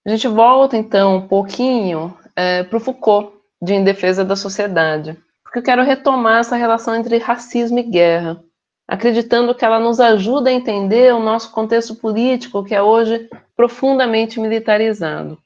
[0.05, 5.17] A gente volta, então, um pouquinho é, para o Foucault, de Em Defesa da Sociedade,
[5.43, 8.43] porque eu quero retomar essa relação entre racismo e guerra,
[8.87, 14.39] acreditando que ela nos ajuda a entender o nosso contexto político, que é hoje profundamente
[14.39, 15.39] militarizado.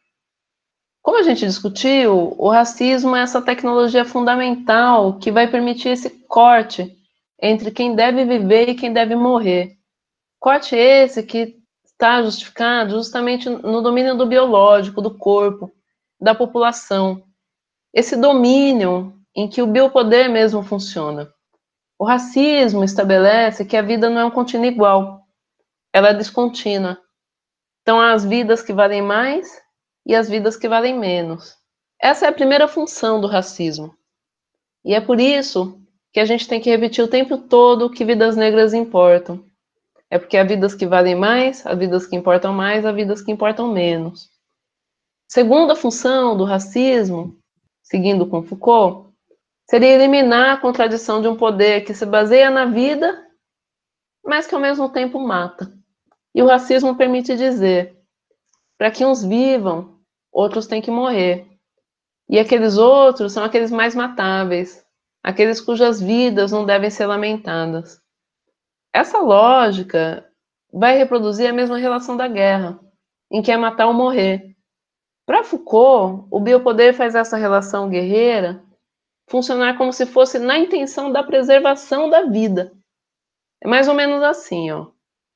[1.02, 6.96] Como a gente discutiu, o racismo é essa tecnologia fundamental que vai permitir esse corte
[7.42, 9.78] entre quem deve viver e quem deve morrer.
[10.40, 15.72] Corte esse que está justificado justamente no domínio do biológico, do corpo,
[16.20, 17.24] da população.
[17.94, 21.32] Esse domínio em que o biopoder mesmo funciona.
[21.98, 25.22] O racismo estabelece que a vida não é um contínuo igual,
[25.94, 26.98] ela é descontínua.
[27.82, 29.62] Então, as vidas que valem mais
[30.10, 31.56] e as vidas que valem menos.
[32.02, 33.96] Essa é a primeira função do racismo.
[34.84, 35.80] E é por isso
[36.12, 39.46] que a gente tem que repetir o tempo todo que vidas negras importam.
[40.10, 43.32] é porque há vidas que valem mais, há vidas que importam mais, há vidas que
[43.32, 44.32] importam menos.
[45.28, 47.38] Segunda função do racismo,
[47.84, 49.14] seguindo com Foucault,
[49.70, 53.28] seria eliminar a contradição de um poder que se baseia na vida,
[54.26, 55.72] mas que ao mesmo tempo mata.
[56.34, 57.96] E o racismo permite dizer:
[58.76, 59.99] para que uns vivam,
[60.32, 61.48] outros têm que morrer.
[62.30, 64.84] E aqueles outros são aqueles mais matáveis,
[65.24, 68.00] aqueles cujas vidas não devem ser lamentadas.
[68.94, 70.28] Essa lógica
[70.72, 72.80] vai reproduzir a mesma relação da guerra,
[73.32, 74.56] em que é matar ou morrer.
[75.26, 78.64] Para Foucault, o biopoder faz essa relação guerreira
[79.30, 82.72] funcionar como se fosse na intenção da preservação da vida.
[83.62, 84.88] É mais ou menos assim, ó.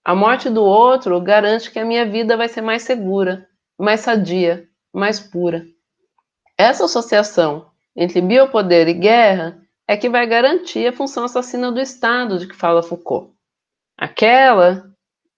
[0.03, 3.47] A morte do outro garante que a minha vida vai ser mais segura,
[3.79, 5.65] mais sadia, mais pura.
[6.57, 12.39] Essa associação entre biopoder e guerra é que vai garantir a função assassina do Estado
[12.39, 13.33] de que fala Foucault.
[13.97, 14.89] Aquela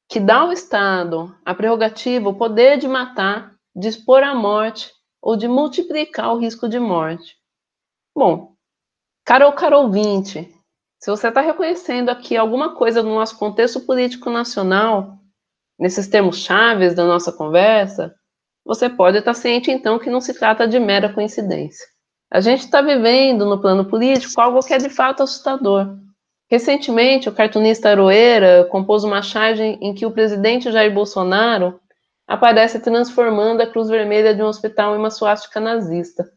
[0.07, 4.91] que dá ao Estado a prerrogativa, o poder de matar, de expor à morte
[5.21, 7.35] ou de multiplicar o risco de morte.
[8.15, 8.53] Bom,
[9.25, 10.53] caro ou caro ouvinte,
[10.99, 15.19] se você está reconhecendo aqui alguma coisa no nosso contexto político nacional,
[15.77, 18.15] nesses termos chaves da nossa conversa,
[18.66, 21.86] você pode estar ciente então que não se trata de mera coincidência.
[22.32, 25.95] A gente está vivendo no plano político algo que é de fato assustador.
[26.49, 31.80] Recentemente, o cartunista Aroeira compôs uma charge em que o presidente Jair Bolsonaro
[32.28, 36.28] aparece transformando a Cruz Vermelha de um hospital em uma suástica nazista.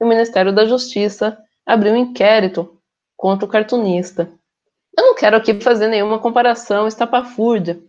[0.00, 2.78] E o Ministério da Justiça abriu um inquérito
[3.16, 4.30] contra o cartunista.
[4.96, 7.80] Eu não quero aqui fazer nenhuma comparação estapafúrdia,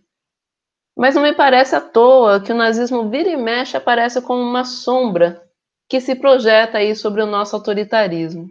[0.96, 4.64] mas não me parece à toa que o nazismo vira e mexe aparece como uma
[4.64, 5.42] sombra
[5.88, 8.48] que se projeta aí sobre o nosso autoritarismo.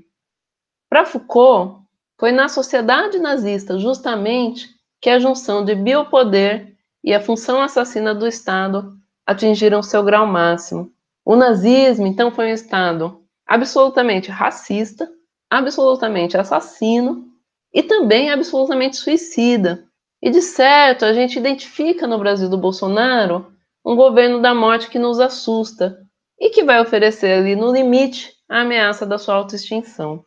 [0.89, 1.83] Para Foucault,
[2.19, 4.69] foi na sociedade nazista, justamente,
[5.01, 8.93] que a junção de biopoder e a função assassina do Estado
[9.25, 10.91] atingiram seu grau máximo.
[11.25, 15.09] O nazismo, então, foi um Estado absolutamente racista,
[15.49, 17.25] absolutamente assassino
[17.73, 19.85] e também absolutamente suicida.
[20.23, 23.51] E de certo, a gente identifica no Brasil do Bolsonaro
[23.85, 25.97] um governo da morte que nos assusta
[26.39, 30.23] e que vai oferecer ali no limite a ameaça da sua autoextinção.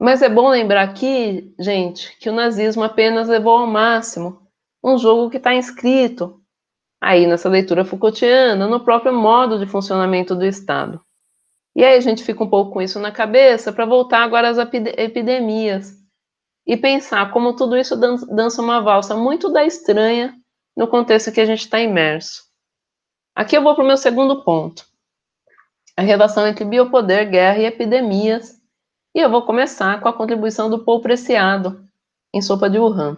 [0.00, 4.40] Mas é bom lembrar aqui, gente, que o nazismo apenas levou ao máximo
[4.82, 6.40] um jogo que está inscrito
[6.98, 10.98] aí nessa leitura Foucaultiana, no próprio modo de funcionamento do Estado.
[11.76, 14.56] E aí a gente fica um pouco com isso na cabeça para voltar agora às
[14.56, 15.99] epidemias
[16.66, 20.34] e pensar como tudo isso dança uma valsa muito da estranha
[20.76, 22.44] no contexto que a gente está imerso.
[23.34, 24.84] Aqui eu vou para o meu segundo ponto:
[25.96, 28.60] a relação entre biopoder, guerra e epidemias
[29.14, 31.84] e eu vou começar com a contribuição do Paul Preciado,
[32.32, 33.16] em Sopa de Wuhan.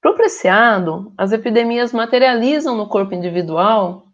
[0.00, 4.06] Para o Preciado, as epidemias materializam no corpo individual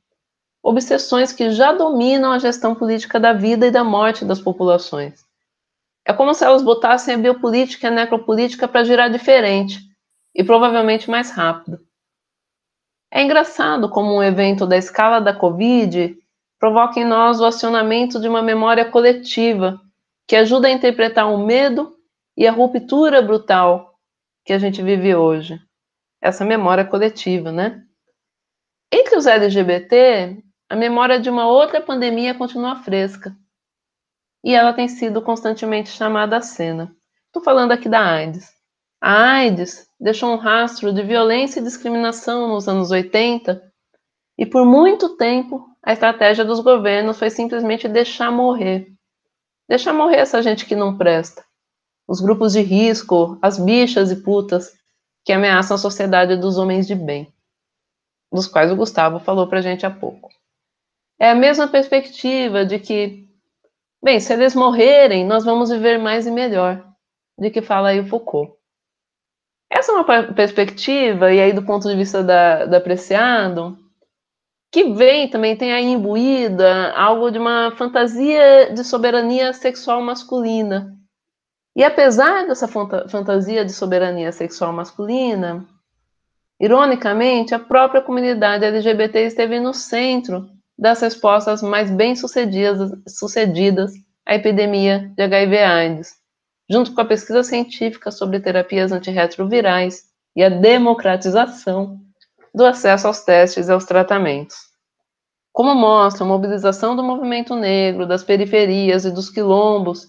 [0.63, 5.24] obsessões que já dominam a gestão política da vida e da morte das populações.
[6.07, 9.81] É como se elas botassem a biopolítica e a necropolítica para girar diferente
[10.35, 11.81] e provavelmente mais rápido.
[13.11, 16.19] É engraçado como um evento da escala da Covid
[16.59, 19.81] provoca em nós o acionamento de uma memória coletiva
[20.27, 21.95] que ajuda a interpretar o medo
[22.37, 23.95] e a ruptura brutal
[24.45, 25.61] que a gente vive hoje.
[26.21, 27.83] Essa memória coletiva, né?
[28.91, 33.37] Entre os LGBT, a memória de uma outra pandemia continua fresca.
[34.45, 36.95] E ela tem sido constantemente chamada à cena.
[37.27, 38.53] Estou falando aqui da AIDS.
[39.01, 43.63] A AIDS deixou um rastro de violência e discriminação nos anos 80,
[44.39, 48.95] e por muito tempo a estratégia dos governos foi simplesmente deixar morrer
[49.69, 51.45] Deixa morrer essa gente que não presta.
[52.07, 54.73] Os grupos de risco, as bichas e putas
[55.25, 57.33] que ameaçam a sociedade dos homens de bem,
[58.31, 60.29] dos quais o Gustavo falou pra gente há pouco.
[61.19, 63.24] É a mesma perspectiva de que,
[64.05, 66.85] bem, se eles morrerem, nós vamos viver mais e melhor,
[67.39, 68.53] de que fala aí o Foucault.
[69.71, 73.79] Essa é uma perspectiva, e aí do ponto de vista da, da Apreciado,
[74.71, 80.95] que vem também, tem aí imbuída algo de uma fantasia de soberania sexual masculina.
[81.75, 85.67] E apesar dessa fantasia de soberania sexual masculina,
[86.61, 93.93] ironicamente, a própria comunidade LGBT esteve no centro das respostas mais bem-sucedidas sucedidas
[94.27, 96.15] à epidemia de HIV/AIDS,
[96.69, 100.05] junto com a pesquisa científica sobre terapias antirretrovirais
[100.35, 102.01] e a democratização
[102.55, 104.57] do acesso aos testes e aos tratamentos.
[105.53, 110.09] Como mostra a mobilização do movimento negro, das periferias e dos quilombos,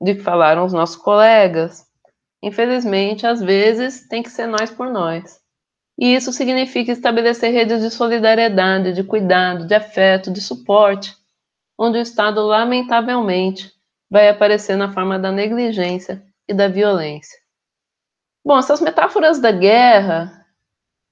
[0.00, 1.84] de que falaram os nossos colegas,
[2.42, 5.38] infelizmente, às vezes, tem que ser nós por nós.
[6.00, 11.14] E isso significa estabelecer redes de solidariedade, de cuidado, de afeto, de suporte,
[11.78, 13.70] onde o Estado, lamentavelmente,
[14.10, 17.38] vai aparecer na forma da negligência e da violência.
[18.42, 20.46] Bom, essas metáforas da guerra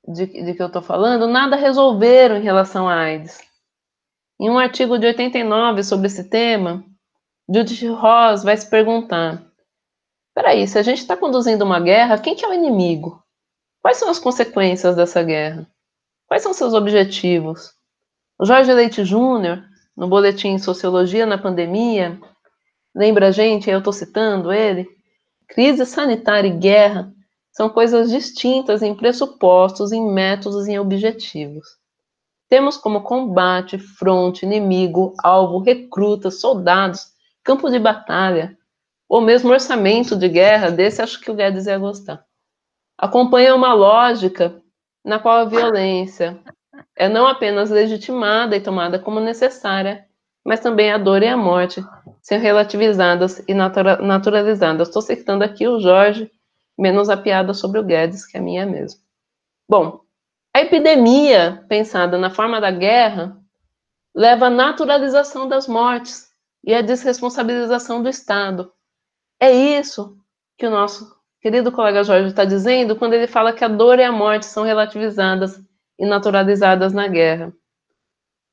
[0.08, 3.46] de, de que eu estou falando nada resolveram em relação à AIDS.
[4.40, 6.82] Em um artigo de 89 sobre esse tema,
[7.46, 9.44] Judith Ross vai se perguntar:
[10.34, 13.22] peraí, se a gente está conduzindo uma guerra, quem que é o inimigo?
[13.80, 15.66] Quais são as consequências dessa guerra?
[16.26, 17.72] Quais são seus objetivos?
[18.38, 19.62] O Jorge Leite Júnior,
[19.96, 22.20] no boletim Sociologia na Pandemia,
[22.94, 24.86] lembra a gente, eu estou citando ele,
[25.48, 27.12] crise sanitária e guerra
[27.50, 31.66] são coisas distintas em pressupostos, em métodos e em objetivos.
[32.48, 37.06] Temos como combate, fronte, inimigo, alvo, recrutas, soldados,
[37.42, 38.56] campo de batalha,
[39.08, 42.27] ou mesmo orçamento de guerra, desse acho que o Guedes ia gostar.
[42.98, 44.60] Acompanha uma lógica
[45.04, 46.42] na qual a violência
[46.96, 50.04] é não apenas legitimada e tomada como necessária,
[50.44, 51.80] mas também a dor e a morte
[52.20, 54.88] são relativizadas e naturalizadas.
[54.88, 56.30] Estou citando aqui o Jorge
[56.76, 59.00] menos a piada sobre o Guedes, que é minha mesmo.
[59.68, 60.00] Bom,
[60.54, 63.36] a epidemia, pensada na forma da guerra,
[64.14, 66.28] leva à naturalização das mortes
[66.64, 68.72] e à desresponsabilização do Estado.
[69.40, 70.18] É isso
[70.56, 74.04] que o nosso querido colega Jorge está dizendo quando ele fala que a dor e
[74.04, 75.60] a morte são relativizadas
[75.98, 77.52] e naturalizadas na guerra.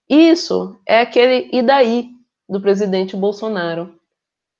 [0.09, 2.09] Isso é aquele e daí
[2.47, 3.99] do presidente Bolsonaro,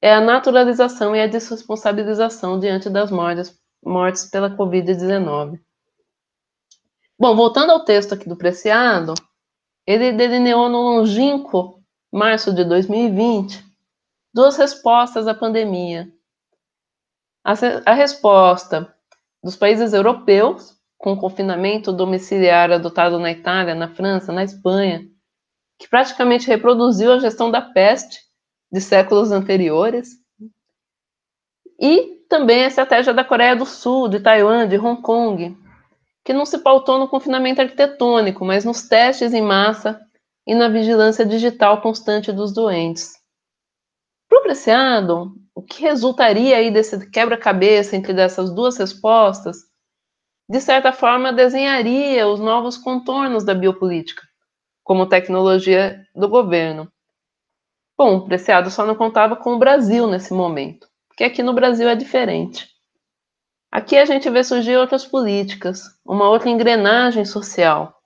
[0.02, 5.60] é a naturalização e a desresponsabilização diante das mortes, mortes pela Covid-19.
[7.18, 9.14] Bom, voltando ao texto aqui do Preciado,
[9.88, 13.64] ele delineou no longínquo março de 2020
[14.34, 16.12] duas respostas à pandemia.
[17.46, 17.54] A,
[17.86, 18.92] a resposta
[19.44, 25.08] dos países europeus, com confinamento domiciliar adotado na Itália, na França, na Espanha,
[25.78, 28.20] que praticamente reproduziu a gestão da peste
[28.72, 30.16] de séculos anteriores.
[31.80, 35.56] E também a estratégia da Coreia do Sul, de Taiwan, de Hong Kong,
[36.24, 40.02] que não se pautou no confinamento arquitetônico, mas nos testes em massa
[40.48, 43.14] e na vigilância digital constante dos doentes.
[44.28, 49.60] Para o Preciado, o que resultaria aí desse quebra-cabeça entre dessas duas respostas,
[50.50, 54.22] de certa forma desenharia os novos contornos da biopolítica,
[54.84, 56.92] como tecnologia do governo.
[57.98, 61.88] Bom, o Preciado só não contava com o Brasil nesse momento, porque aqui no Brasil
[61.88, 62.68] é diferente.
[63.72, 67.98] Aqui a gente vê surgir outras políticas, uma outra engrenagem social,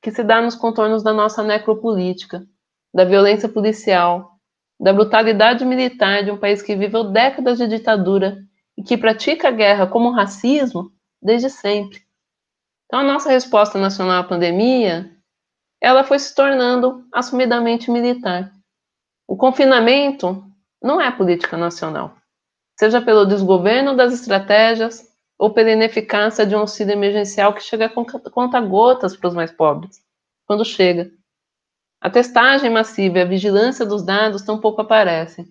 [0.00, 2.46] que se dá nos contornos da nossa necropolítica,
[2.92, 4.33] da violência policial,
[4.80, 8.38] da brutalidade militar de um país que viveu décadas de ditadura
[8.76, 12.02] e que pratica a guerra como racismo desde sempre.
[12.86, 15.10] Então, a nossa resposta nacional à pandemia,
[15.80, 18.52] ela foi se tornando assumidamente militar.
[19.26, 20.44] O confinamento
[20.82, 22.14] não é política nacional,
[22.78, 25.02] seja pelo desgoverno das estratégias
[25.38, 30.02] ou pela ineficácia de um auxílio emergencial que chega com conta-gotas para os mais pobres,
[30.46, 31.10] quando chega.
[32.04, 35.46] A testagem massiva e a vigilância dos dados tampouco aparecem.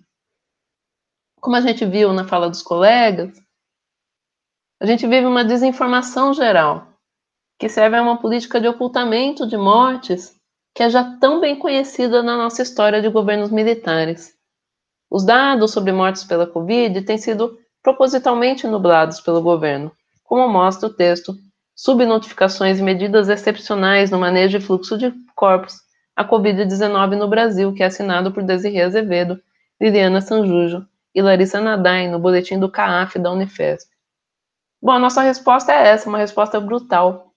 [1.41, 3.41] Como a gente viu na fala dos colegas,
[4.79, 6.89] a gente vive uma desinformação geral,
[7.57, 10.39] que serve a uma política de ocultamento de mortes
[10.75, 14.35] que é já tão bem conhecida na nossa história de governos militares.
[15.09, 19.91] Os dados sobre mortes pela Covid têm sido propositalmente nublados pelo governo,
[20.23, 21.34] como mostra o texto
[21.75, 25.81] Subnotificações e medidas excepcionais no manejo e fluxo de corpos
[26.15, 29.41] a Covid-19 no Brasil, que é assinado por Desirê Azevedo,
[29.81, 33.91] Liliana Sanjujo e Larissa Nadai, no boletim do CAAF da Unifesp.
[34.81, 37.31] Bom, a nossa resposta é essa, uma resposta brutal,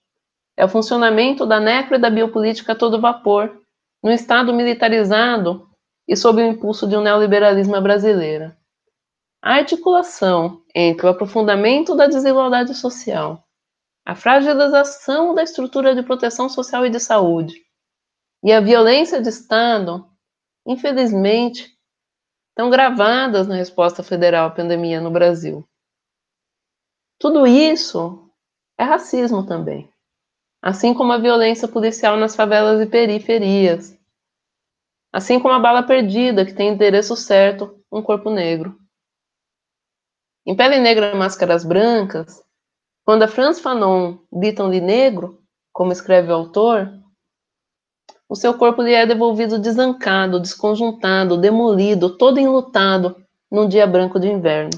[0.55, 3.61] é o funcionamento da necro e da biopolítica a todo vapor,
[4.03, 5.67] no Estado militarizado
[6.07, 8.53] e sob o impulso de um neoliberalismo brasileiro.
[9.41, 13.43] A articulação entre o aprofundamento da desigualdade social,
[14.05, 17.66] a fragilização da estrutura de proteção social e de saúde
[18.43, 20.09] e a violência de Estado,
[20.65, 21.77] infelizmente,
[22.49, 25.67] estão gravadas na resposta federal à pandemia no Brasil.
[27.19, 28.29] Tudo isso
[28.77, 29.91] é racismo também
[30.61, 33.97] assim como a violência policial nas favelas e periferias,
[35.13, 38.77] assim como a bala perdida, que tem endereço certo, um corpo negro.
[40.45, 42.43] Em Pele Negra Máscaras Brancas,
[43.05, 45.41] quando a Franz Fanon gritam-lhe negro,
[45.71, 46.91] como escreve o autor,
[48.29, 53.15] o seu corpo lhe é devolvido desancado, desconjuntado, demolido, todo enlutado,
[53.49, 54.71] num dia branco de inverno.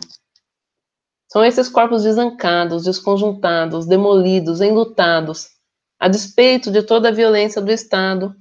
[1.28, 5.50] São esses corpos desancados, desconjuntados, demolidos, enlutados,
[6.00, 8.36] a despeito de toda a violência do Estado,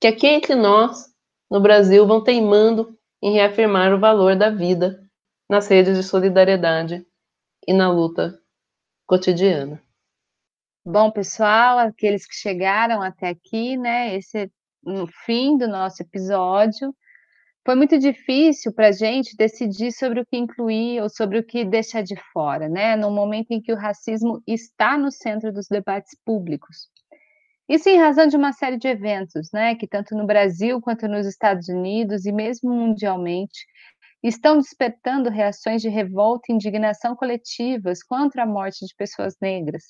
[0.00, 1.06] que aqui entre nós,
[1.50, 5.00] no Brasil, vão teimando em reafirmar o valor da vida
[5.48, 7.06] nas redes de solidariedade
[7.66, 8.38] e na luta
[9.06, 9.85] cotidiana.
[10.88, 14.14] Bom, pessoal, aqueles que chegaram até aqui, né?
[14.14, 14.48] Esse é
[14.84, 16.94] no fim do nosso episódio.
[17.66, 21.64] Foi muito difícil para a gente decidir sobre o que incluir ou sobre o que
[21.64, 22.94] deixar de fora, né?
[22.94, 26.88] No momento em que o racismo está no centro dos debates públicos.
[27.68, 31.26] Isso em razão de uma série de eventos, né, que tanto no Brasil quanto nos
[31.26, 33.66] Estados Unidos e mesmo mundialmente
[34.22, 39.84] estão despertando reações de revolta e indignação coletivas contra a morte de pessoas negras,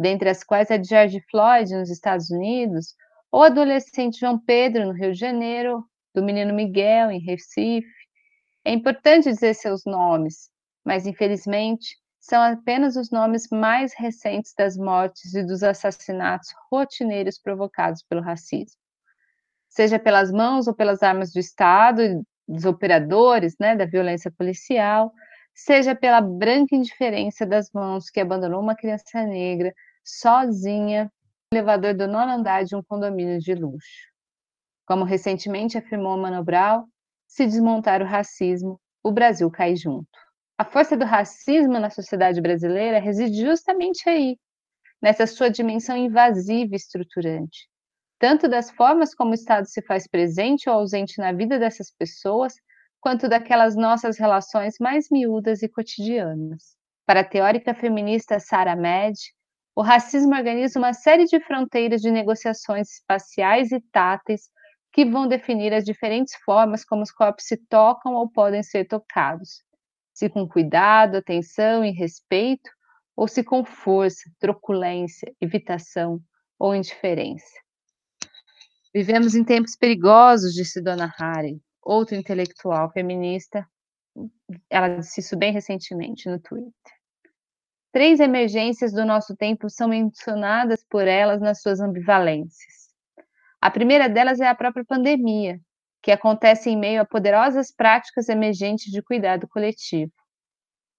[0.00, 2.94] dentre as quais a de George Floyd nos Estados Unidos,
[3.30, 7.86] ou adolescente João Pedro no Rio de Janeiro, do menino Miguel em Recife.
[8.64, 10.50] É importante dizer seus nomes,
[10.82, 18.02] mas infelizmente são apenas os nomes mais recentes das mortes e dos assassinatos rotineiros provocados
[18.02, 18.80] pelo racismo.
[19.68, 25.12] Seja pelas mãos ou pelas armas do Estado dos operadores né, da violência policial,
[25.54, 29.72] seja pela branca indiferença das mãos que abandonou uma criança negra
[30.18, 31.10] sozinha
[31.52, 34.10] no elevador do nono andar de um condomínio de luxo.
[34.86, 36.84] Como recentemente afirmou Mano Brown,
[37.26, 40.08] se desmontar o racismo, o Brasil cai junto.
[40.58, 44.36] A força do racismo na sociedade brasileira reside justamente aí,
[45.00, 47.68] nessa sua dimensão invasiva e estruturante,
[48.18, 52.54] tanto das formas como o Estado se faz presente ou ausente na vida dessas pessoas,
[53.00, 56.76] quanto daquelas nossas relações mais miúdas e cotidianas.
[57.06, 59.16] Para a teórica feminista Sarah Med,
[59.74, 64.50] o racismo organiza uma série de fronteiras de negociações espaciais e táteis
[64.92, 69.62] que vão definir as diferentes formas como os corpos se tocam ou podem ser tocados,
[70.12, 72.70] se com cuidado, atenção e respeito,
[73.16, 76.20] ou se com força, truculência, evitação
[76.58, 77.54] ou indiferença.
[78.92, 83.64] Vivemos em tempos perigosos, disse Dona Harry, outro intelectual feminista.
[84.68, 86.99] Ela disse isso bem recentemente no Twitter.
[87.92, 92.90] Três emergências do nosso tempo são mencionadas por elas nas suas ambivalências.
[93.60, 95.60] A primeira delas é a própria pandemia,
[96.00, 100.12] que acontece em meio a poderosas práticas emergentes de cuidado coletivo.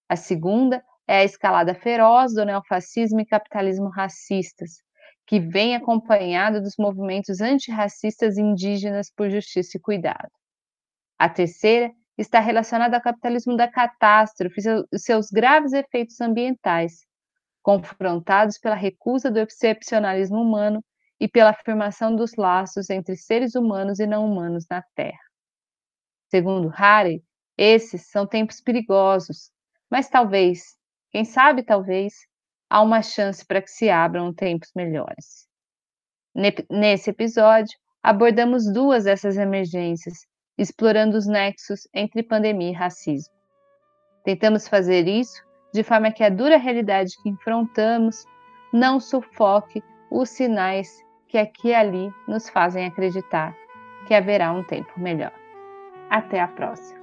[0.10, 4.82] A segunda é a escalada feroz do neofascismo e capitalismo racistas,
[5.26, 10.30] que vem acompanhado dos movimentos antirracistas indígenas por justiça e cuidado.
[11.18, 11.90] A terceira
[12.22, 14.62] está relacionada ao capitalismo da catástrofe
[14.92, 17.06] e seus graves efeitos ambientais,
[17.62, 20.84] confrontados pela recusa do excepcionalismo humano
[21.20, 25.20] e pela afirmação dos laços entre seres humanos e não humanos na Terra.
[26.30, 27.24] Segundo Harry,
[27.58, 29.52] esses são tempos perigosos,
[29.90, 30.78] mas talvez,
[31.12, 32.14] quem sabe talvez,
[32.70, 35.48] há uma chance para que se abram tempos melhores.
[36.70, 40.26] Nesse episódio, abordamos duas dessas emergências,
[40.58, 43.34] explorando os nexos entre pandemia e racismo.
[44.24, 48.26] Tentamos fazer isso de forma que a dura realidade que enfrentamos
[48.72, 53.56] não sufoque os sinais que aqui e ali nos fazem acreditar
[54.08, 55.34] que haverá um tempo melhor.
[56.10, 57.01] Até a próxima!